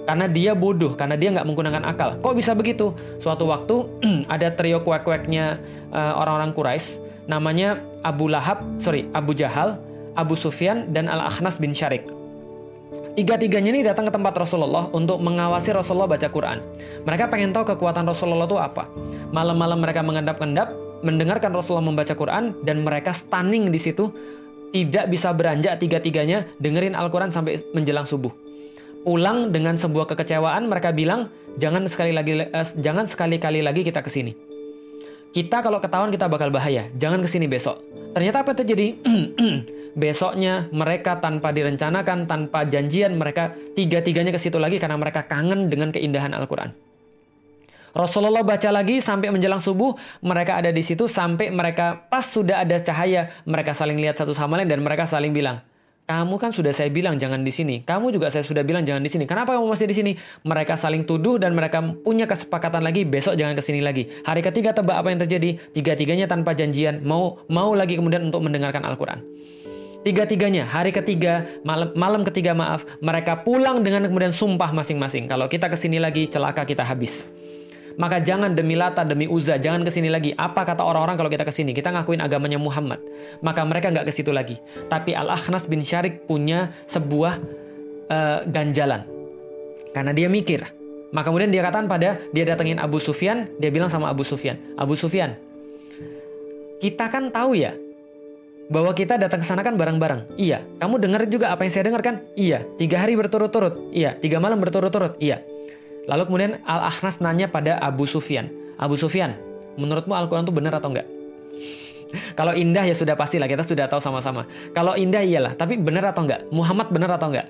[0.05, 2.17] karena dia bodoh, karena dia nggak menggunakan akal.
[2.21, 2.93] Kok bisa begitu?
[3.21, 3.87] Suatu waktu
[4.35, 5.61] ada trio kuek-kueknya
[5.93, 9.79] uh, orang-orang Quraisy, namanya Abu Lahab, sorry Abu Jahal,
[10.17, 12.09] Abu Sufyan, dan Al-Akhnas bin Syarik.
[13.15, 16.63] Tiga-tiganya ini datang ke tempat Rasulullah untuk mengawasi Rasulullah baca Quran.
[17.07, 18.87] Mereka pengen tahu kekuatan Rasulullah itu apa.
[19.35, 20.71] Malam-malam mereka mengendap-endap,
[21.03, 24.11] mendengarkan Rasulullah membaca Quran, dan mereka stunning di situ,
[24.71, 28.31] tidak bisa beranjak tiga-tiganya, dengerin Al-Quran sampai menjelang subuh.
[29.01, 34.11] Pulang dengan sebuah kekecewaan, mereka bilang, jangan sekali lagi, eh, jangan sekali-kali lagi kita ke
[34.13, 34.33] sini.
[35.31, 37.81] Kita kalau ketahuan kita bakal bahaya, jangan ke sini besok.
[38.11, 38.99] Ternyata apa terjadi?
[40.03, 45.95] Besoknya mereka tanpa direncanakan, tanpa janjian, mereka tiga-tiganya ke situ lagi karena mereka kangen dengan
[45.95, 46.75] keindahan Al-Quran.
[47.95, 52.79] Rasulullah baca lagi sampai menjelang subuh, mereka ada di situ sampai mereka pas sudah ada
[52.79, 55.63] cahaya, mereka saling lihat satu sama lain dan mereka saling bilang,
[56.11, 57.87] kamu kan sudah saya bilang jangan di sini.
[57.87, 59.31] Kamu juga saya sudah bilang jangan di sini.
[59.31, 60.13] Kenapa kamu masih di sini?
[60.43, 64.11] Mereka saling tuduh dan mereka punya kesepakatan lagi besok jangan ke sini lagi.
[64.27, 65.55] Hari ketiga tebak apa yang terjadi?
[65.71, 69.23] Tiga-tiganya tanpa janjian mau mau lagi kemudian untuk mendengarkan Al-Qur'an.
[70.01, 75.29] Tiga-tiganya, hari ketiga, malam, malam ketiga maaf, mereka pulang dengan kemudian sumpah masing-masing.
[75.29, 77.29] Kalau kita ke sini lagi, celaka kita habis.
[78.01, 80.33] Maka jangan demi Lata, demi Uza, jangan ke sini lagi.
[80.33, 81.77] Apa kata orang-orang kalau kita ke sini?
[81.77, 82.97] Kita ngakuin agamanya Muhammad.
[83.45, 84.57] Maka mereka nggak ke situ lagi.
[84.89, 87.37] Tapi Al-Akhnas bin Syarik punya sebuah
[88.09, 89.05] uh, ganjalan.
[89.93, 90.65] Karena dia mikir.
[91.13, 94.95] Maka kemudian dia katakan pada, dia datengin Abu Sufyan, dia bilang sama Abu Sufyan, Abu
[94.95, 95.35] Sufyan,
[96.79, 97.75] kita kan tahu ya,
[98.71, 100.39] bahwa kita datang ke sana kan bareng-bareng.
[100.39, 100.63] Iya.
[100.79, 102.23] Kamu dengar juga apa yang saya dengar kan?
[102.39, 102.63] Iya.
[102.79, 103.91] Tiga hari berturut-turut.
[103.91, 104.15] Iya.
[104.23, 105.19] Tiga malam berturut-turut.
[105.19, 105.43] Iya.
[106.11, 108.51] Lalu kemudian Al-Akhnas nanya pada Abu Sufyan.
[108.75, 109.39] Abu Sufyan,
[109.79, 111.07] menurutmu Al-Quran itu benar atau enggak?
[112.39, 114.43] Kalau indah ya sudah pasti lah, kita sudah tahu sama-sama.
[114.75, 116.51] Kalau indah iyalah, tapi benar atau enggak?
[116.51, 117.47] Muhammad benar atau enggak?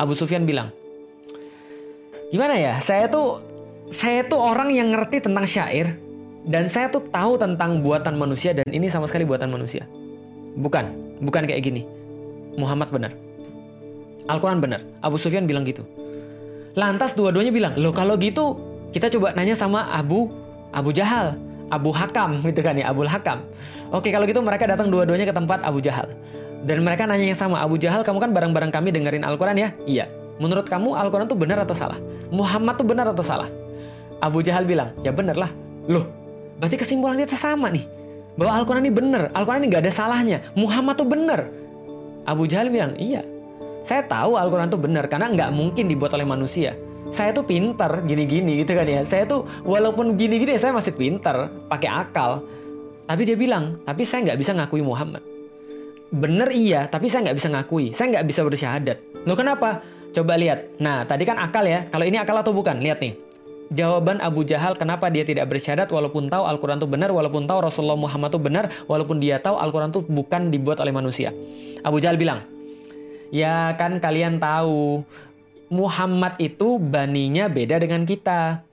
[0.00, 0.72] Abu Sufyan bilang,
[2.32, 3.44] gimana ya, saya tuh
[3.92, 6.00] saya tuh orang yang ngerti tentang syair,
[6.48, 9.84] dan saya tuh tahu tentang buatan manusia, dan ini sama sekali buatan manusia.
[10.56, 11.84] Bukan, bukan kayak gini.
[12.56, 13.12] Muhammad benar.
[14.28, 14.80] Al-Quran benar.
[15.04, 15.84] Abu Sufyan bilang gitu.
[16.78, 18.54] Lantas dua-duanya bilang, loh kalau gitu
[18.94, 20.30] kita coba nanya sama Abu
[20.70, 21.34] Abu Jahal,
[21.74, 23.42] Abu Hakam gitu kan ya, Abu Hakam.
[23.90, 26.06] Oke kalau gitu mereka datang dua-duanya ke tempat Abu Jahal.
[26.62, 29.68] Dan mereka nanya yang sama, Abu Jahal kamu kan bareng-bareng kami dengerin Al-Quran ya?
[29.86, 30.06] Iya.
[30.38, 31.98] Menurut kamu Al-Quran itu benar atau salah?
[32.30, 33.50] Muhammad tuh benar atau salah?
[34.18, 35.50] Abu Jahal bilang, ya benar lah.
[35.86, 36.06] Loh,
[36.58, 37.86] berarti kesimpulannya sama nih
[38.38, 41.46] bahwa Al-Quran ini benar, Al-Quran ini gak ada salahnya, Muhammad tuh benar.
[42.26, 43.22] Abu Jahal bilang, iya,
[43.88, 46.76] saya tahu Al-Quran tuh benar karena nggak mungkin dibuat oleh manusia.
[47.08, 49.00] Saya tuh pintar gini-gini gitu kan ya.
[49.00, 52.44] Saya tuh walaupun gini-gini saya masih pintar, pakai akal.
[53.08, 55.24] Tapi dia bilang, tapi saya nggak bisa ngakui Muhammad.
[56.12, 57.96] Bener iya, tapi saya nggak bisa ngakui.
[57.96, 59.24] Saya nggak bisa bersyahadat.
[59.24, 59.80] Loh kenapa?
[60.12, 60.76] Coba lihat.
[60.84, 61.88] Nah, tadi kan akal ya.
[61.88, 62.76] Kalau ini akal atau bukan?
[62.84, 63.16] Lihat nih
[63.68, 68.00] jawaban Abu Jahal kenapa dia tidak bersyahadat walaupun tahu Al-Quran itu benar, walaupun tahu Rasulullah
[68.00, 71.32] Muhammad itu benar, walaupun dia tahu Al-Quran itu bukan dibuat oleh manusia.
[71.84, 72.57] Abu Jahal bilang,
[73.28, 75.04] ya kan kalian tahu
[75.68, 78.64] Muhammad itu baninya beda dengan kita.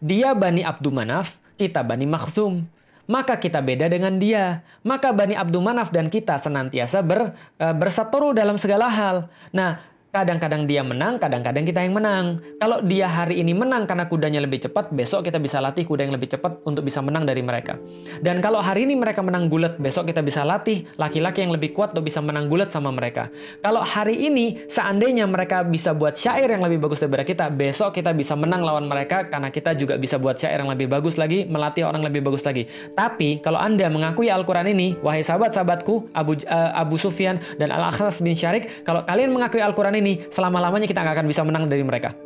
[0.00, 2.64] Dia bani Abdul Manaf, kita bani Makhzum.
[3.10, 4.62] Maka kita beda dengan dia.
[4.86, 9.26] Maka Bani Abdul Manaf dan kita senantiasa ber, e, bersatoru dalam segala hal.
[9.50, 12.42] Nah, Kadang-kadang dia menang, kadang-kadang kita yang menang.
[12.58, 16.18] Kalau dia hari ini menang karena kudanya lebih cepat, besok kita bisa latih kuda yang
[16.18, 17.78] lebih cepat untuk bisa menang dari mereka.
[18.18, 21.94] Dan kalau hari ini mereka menang gulat, besok kita bisa latih laki-laki yang lebih kuat
[21.94, 23.30] untuk bisa menang gulat sama mereka.
[23.62, 28.10] Kalau hari ini seandainya mereka bisa buat syair yang lebih bagus daripada kita, besok kita
[28.10, 31.86] bisa menang lawan mereka karena kita juga bisa buat syair yang lebih bagus lagi, melatih
[31.86, 32.66] orang lebih bagus lagi.
[32.98, 38.34] Tapi kalau Anda mengakui Al-Quran ini, wahai sahabat-sahabatku, Abu, uh, Abu Sufyan dan Al-Akhras bin
[38.34, 39.99] Syarik, kalau kalian mengakui Al-Quran ini
[40.32, 42.16] selama-lamanya kita nggak akan bisa menang dari mereka.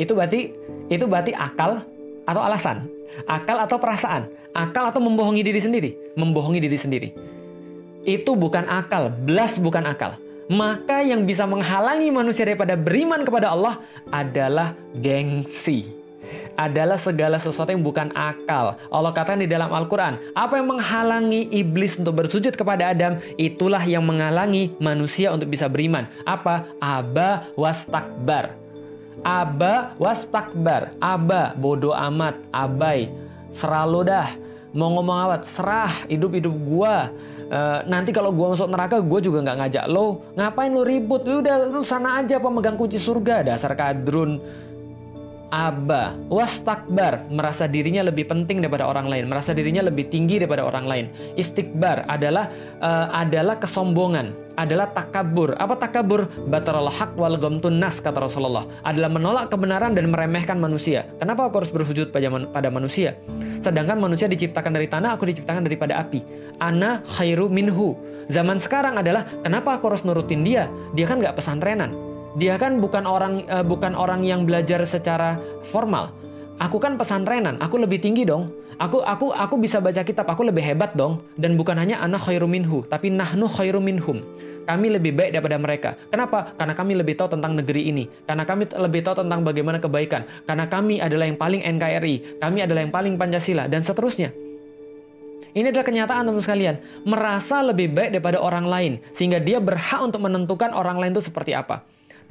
[0.00, 0.52] Itu berarti
[0.88, 1.84] itu berarti akal
[2.24, 2.88] atau alasan,
[3.28, 7.08] akal atau perasaan, akal atau membohongi diri sendiri, membohongi diri sendiri.
[8.02, 10.18] Itu bukan akal, belas bukan akal.
[10.50, 13.78] Maka yang bisa menghalangi manusia daripada beriman kepada Allah
[14.10, 16.01] adalah gengsi
[16.56, 18.76] adalah segala sesuatu yang bukan akal.
[18.88, 24.04] Allah katakan di dalam Al-Quran, apa yang menghalangi iblis untuk bersujud kepada Adam, itulah yang
[24.04, 26.08] menghalangi manusia untuk bisa beriman.
[26.28, 26.68] Apa?
[26.78, 28.54] Aba was takbar.
[29.22, 30.92] Aba was takbar.
[30.98, 33.12] Aba, bodoh amat, abai.
[33.52, 34.28] Seralu dah.
[34.72, 35.36] Mau ngomong apa?
[35.44, 37.12] Serah, hidup-hidup gua.
[37.52, 40.24] Uh, nanti kalau gua masuk neraka, gua juga nggak ngajak lo.
[40.32, 41.28] Ngapain lo ribut?
[41.28, 43.44] Udah, lu sana aja pemegang kunci surga.
[43.44, 44.40] Dasar kadrun
[45.52, 50.88] aba, wastakbar, merasa dirinya lebih penting daripada orang lain, merasa dirinya lebih tinggi daripada orang
[50.88, 51.06] lain.
[51.36, 52.48] Istikbar adalah
[52.80, 54.32] uh, adalah kesombongan.
[54.52, 55.56] adalah takabur.
[55.56, 56.28] Apa takabur?
[56.44, 58.68] Batarul haq wal gomtun nas kata Rasulullah.
[58.84, 61.08] Adalah menolak kebenaran dan meremehkan manusia.
[61.16, 63.16] Kenapa aku harus bersujud pada, pada manusia?
[63.64, 66.20] Sedangkan manusia diciptakan dari tanah, aku diciptakan daripada api.
[66.60, 67.96] Ana khairu minhu.
[68.28, 70.68] Zaman sekarang adalah kenapa aku harus nurutin dia?
[70.92, 72.11] Dia kan nggak pesantrenan.
[72.32, 75.36] Dia kan bukan orang uh, bukan orang yang belajar secara
[75.68, 76.16] formal.
[76.56, 78.48] Aku kan pesantrenan, aku lebih tinggi dong.
[78.80, 81.20] Aku aku aku bisa baca kitab, aku lebih hebat dong.
[81.36, 84.24] Dan bukan hanya anak khairu minhu, tapi nahnu khairu minhum.
[84.62, 85.90] Kami lebih baik daripada mereka.
[86.08, 86.54] Kenapa?
[86.54, 88.06] Karena kami lebih tahu tentang negeri ini.
[88.22, 90.22] Karena kami lebih tahu tentang bagaimana kebaikan.
[90.46, 92.38] Karena kami adalah yang paling NKRI.
[92.38, 94.30] Kami adalah yang paling Pancasila dan seterusnya.
[95.52, 96.78] Ini adalah kenyataan teman sekalian.
[97.02, 98.92] Merasa lebih baik daripada orang lain.
[99.10, 101.82] Sehingga dia berhak untuk menentukan orang lain itu seperti apa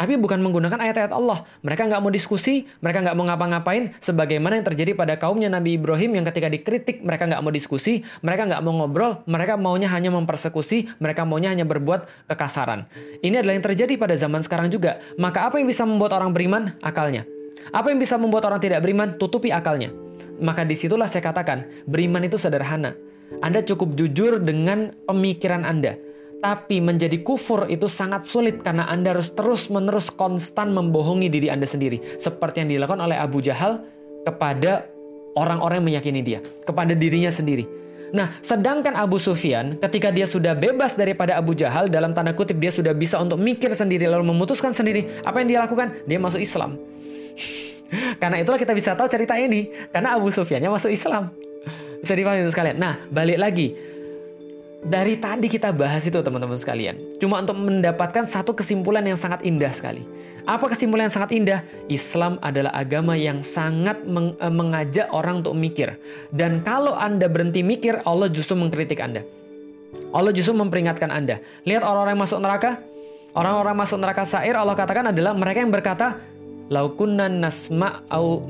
[0.01, 1.45] tapi bukan menggunakan ayat-ayat Allah.
[1.61, 6.17] Mereka nggak mau diskusi, mereka nggak mau ngapa-ngapain, sebagaimana yang terjadi pada kaumnya Nabi Ibrahim
[6.17, 10.89] yang ketika dikritik mereka nggak mau diskusi, mereka nggak mau ngobrol, mereka maunya hanya mempersekusi,
[10.97, 12.89] mereka maunya hanya berbuat kekasaran.
[13.21, 14.97] Ini adalah yang terjadi pada zaman sekarang juga.
[15.21, 16.73] Maka apa yang bisa membuat orang beriman?
[16.81, 17.21] Akalnya.
[17.69, 19.21] Apa yang bisa membuat orang tidak beriman?
[19.21, 19.93] Tutupi akalnya.
[20.41, 22.97] Maka di situlah saya katakan, beriman itu sederhana.
[23.45, 25.93] Anda cukup jujur dengan pemikiran Anda
[26.41, 32.01] tapi menjadi kufur itu sangat sulit karena Anda harus terus-menerus konstan membohongi diri Anda sendiri.
[32.17, 33.85] Seperti yang dilakukan oleh Abu Jahal
[34.25, 34.89] kepada
[35.37, 37.69] orang-orang yang meyakini dia, kepada dirinya sendiri.
[38.11, 42.67] Nah, sedangkan Abu Sufyan ketika dia sudah bebas daripada Abu Jahal dalam tanda kutip dia
[42.67, 45.95] sudah bisa untuk mikir sendiri lalu memutuskan sendiri apa yang dia lakukan?
[46.03, 46.75] Dia masuk Islam.
[48.21, 51.31] karena itulah kita bisa tahu cerita ini karena Abu Sufyannya masuk Islam.
[52.03, 52.81] Bisa dipahami sekalian.
[52.81, 53.77] Nah, balik lagi
[54.81, 56.97] dari tadi kita bahas itu teman-teman sekalian.
[57.21, 60.01] Cuma untuk mendapatkan satu kesimpulan yang sangat indah sekali.
[60.49, 61.59] Apa kesimpulan yang sangat indah?
[61.85, 66.01] Islam adalah agama yang sangat meng eh, mengajak orang untuk mikir.
[66.33, 69.21] Dan kalau Anda berhenti mikir, Allah justru mengkritik Anda.
[70.09, 71.37] Allah justru memperingatkan Anda.
[71.61, 72.81] Lihat orang-orang masuk neraka.
[73.31, 76.19] Orang-orang masuk neraka sair Allah katakan adalah mereka yang berkata,
[76.67, 78.43] Laukunna nasma' au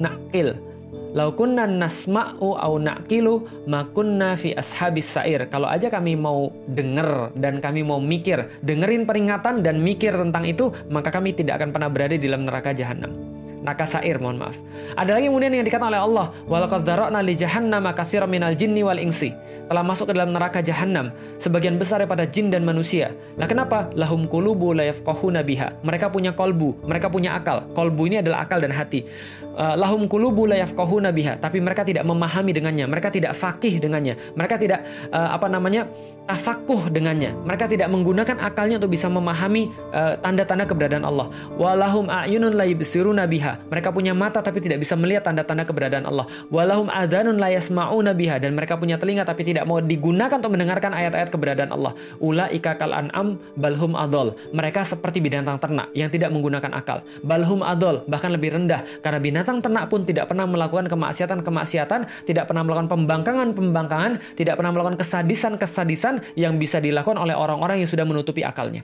[1.11, 5.43] Laukunna nasma'u au na'kilu makunna fi ashabis sair.
[5.51, 10.71] Kalau aja kami mau denger dan kami mau mikir, dengerin peringatan dan mikir tentang itu,
[10.87, 13.30] maka kami tidak akan pernah berada di dalam neraka jahanam
[13.61, 14.57] nakasair mohon maaf.
[14.97, 18.97] Ada lagi kemudian yang dikatakan oleh Allah, walaqad dzara'na li jahannam katsiran minal jinni wal
[18.97, 19.31] insi.
[19.69, 23.15] Telah masuk ke dalam neraka jahanam sebagian besar daripada jin dan manusia.
[23.39, 23.87] Lah kenapa?
[23.95, 25.79] Lahum qulubu la yafqahuna biha.
[25.85, 27.63] Mereka punya kolbu, mereka punya akal.
[27.71, 29.07] Kolbu ini adalah akal dan hati.
[29.55, 34.15] Uh, lahum qulubu la yafqahuna biha, tapi mereka tidak memahami dengannya, mereka tidak fakih dengannya,
[34.35, 34.83] mereka tidak
[35.13, 35.87] uh, apa namanya?
[36.31, 37.35] tafakuh dengannya.
[37.43, 41.27] Mereka tidak menggunakan akalnya untuk bisa memahami uh, tanda-tanda keberadaan Allah.
[41.59, 46.27] Walahum a'yunun la yubsiruna biha mereka punya mata tapi tidak bisa melihat tanda-tanda keberadaan Allah.
[46.53, 50.91] Walahum adanun la yasma'una biha dan mereka punya telinga tapi tidak mau digunakan untuk mendengarkan
[50.93, 51.93] ayat-ayat keberadaan Allah.
[52.21, 54.35] Ulaika kal an'am balhum adol.
[54.51, 57.03] Mereka seperti binatang ternak yang tidak menggunakan akal.
[57.25, 62.63] Balhum adol bahkan lebih rendah karena binatang ternak pun tidak pernah melakukan kemaksiatan-kemaksiatan, tidak pernah
[62.67, 68.83] melakukan pembangkangan-pembangkangan, tidak pernah melakukan kesadisan-kesadisan yang bisa dilakukan oleh orang-orang yang sudah menutupi akalnya.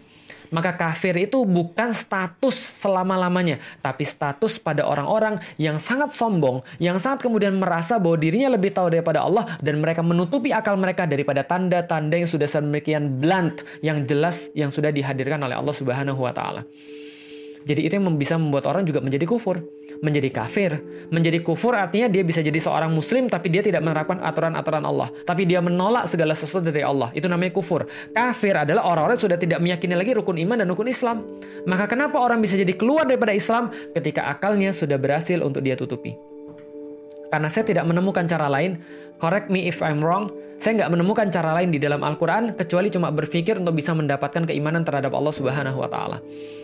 [0.53, 7.25] Maka kafir itu bukan status selama-lamanya, tapi status pada orang-orang yang sangat sombong, yang sangat
[7.25, 12.15] kemudian merasa bahwa dirinya lebih tahu daripada Allah dan mereka menutupi akal mereka daripada tanda-tanda
[12.15, 16.63] yang sudah sedemikian blunt, yang jelas yang sudah dihadirkan oleh Allah Subhanahu wa taala.
[17.67, 19.59] Jadi itu yang bisa membuat orang juga menjadi kufur,
[19.99, 20.79] menjadi kafir.
[21.11, 25.11] Menjadi kufur artinya dia bisa jadi seorang muslim tapi dia tidak menerapkan aturan-aturan Allah.
[25.27, 27.11] Tapi dia menolak segala sesuatu dari Allah.
[27.11, 27.83] Itu namanya kufur.
[28.15, 31.27] Kafir adalah orang-orang sudah tidak meyakini lagi rukun iman dan rukun Islam.
[31.67, 36.26] Maka kenapa orang bisa jadi keluar daripada Islam ketika akalnya sudah berhasil untuk dia tutupi?
[37.27, 38.79] Karena saya tidak menemukan cara lain,
[39.19, 43.13] correct me if I'm wrong, saya nggak menemukan cara lain di dalam Al-Quran kecuali cuma
[43.13, 46.17] berpikir untuk bisa mendapatkan keimanan terhadap Allah Subhanahu wa Ta'ala.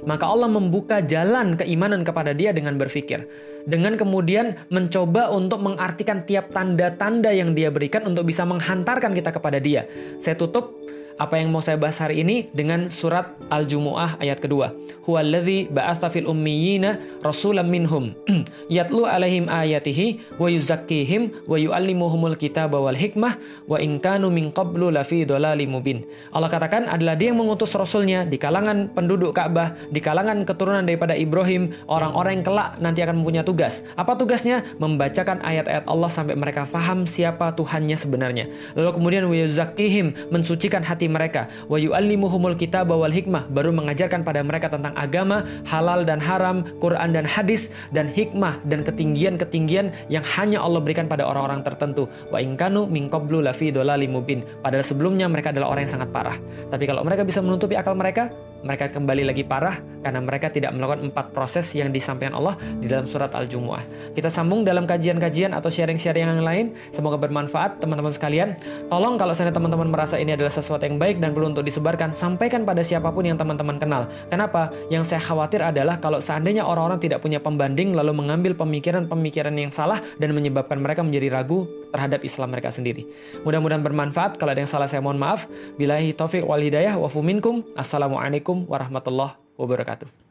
[0.10, 3.30] Maka Allah membuka jalan keimanan kepada dia dengan berpikir,
[3.70, 9.62] dengan kemudian mencoba untuk mengartikan tiap tanda-tanda yang dia berikan untuk bisa menghantarkan kita kepada
[9.62, 9.86] dia.
[10.18, 10.74] Saya tutup
[11.18, 14.74] apa yang mau saya bahas hari ini dengan surat Al-Jumu'ah ayat kedua.
[15.04, 18.16] Huwallazi ba'atha fil ummiyina rasulam minhum
[18.72, 23.36] yatlu alaihim ayatihi wa yuzakkihim wa yu'allimuhumul kitaba wal hikmah
[23.68, 26.08] wa in kanu min qablu lafi dhalalim mubin.
[26.32, 31.14] Allah katakan adalah dia yang mengutus rasulnya di kalangan penduduk Ka'bah, di kalangan keturunan daripada
[31.14, 33.84] Ibrahim, orang-orang yang kelak nanti akan mempunyai tugas.
[34.00, 34.64] Apa tugasnya?
[34.80, 38.48] Membacakan ayat-ayat Allah sampai mereka faham siapa Tuhannya sebenarnya.
[38.78, 41.52] Lalu kemudian wa yuzakkihim mensucikan hati menasihati mereka.
[41.68, 47.12] Wa yu'allimuhumul kitab wal hikmah, baru mengajarkan pada mereka tentang agama, halal dan haram, Quran
[47.12, 52.08] dan hadis, dan hikmah dan ketinggian-ketinggian yang hanya Allah berikan pada orang-orang tertentu.
[52.32, 53.72] Wa ingkanu min qablu lafi
[54.08, 54.44] mubin.
[54.64, 56.38] Padahal sebelumnya mereka adalah orang yang sangat parah.
[56.72, 58.32] Tapi kalau mereka bisa menutupi akal mereka,
[58.64, 63.08] mereka kembali lagi parah karena mereka tidak melakukan empat proses yang disampaikan Allah di dalam
[63.08, 64.12] surat Al-Jumu'ah.
[64.16, 66.66] Kita sambung dalam kajian-kajian atau sharing-sharing yang lain.
[66.92, 68.56] Semoga bermanfaat teman-teman sekalian.
[68.88, 72.64] Tolong kalau saya teman-teman merasa ini adalah sesuatu yang baik dan perlu untuk disebarkan, sampaikan
[72.64, 74.08] pada siapa pun yang teman-teman kenal.
[74.32, 74.72] Kenapa?
[74.88, 80.00] Yang saya khawatir adalah kalau seandainya orang-orang tidak punya pembanding lalu mengambil pemikiran-pemikiran yang salah
[80.20, 83.06] dan menyebabkan mereka menjadi ragu terhadap Islam mereka sendiri.
[83.46, 84.42] Mudah-mudahan bermanfaat.
[84.42, 85.46] Kalau ada yang salah saya mohon maaf.
[85.78, 87.62] Bilahi taufik wal hidayah wa minkum.
[87.78, 90.23] Assalamualaikum warahmatullahi wabarakatuh.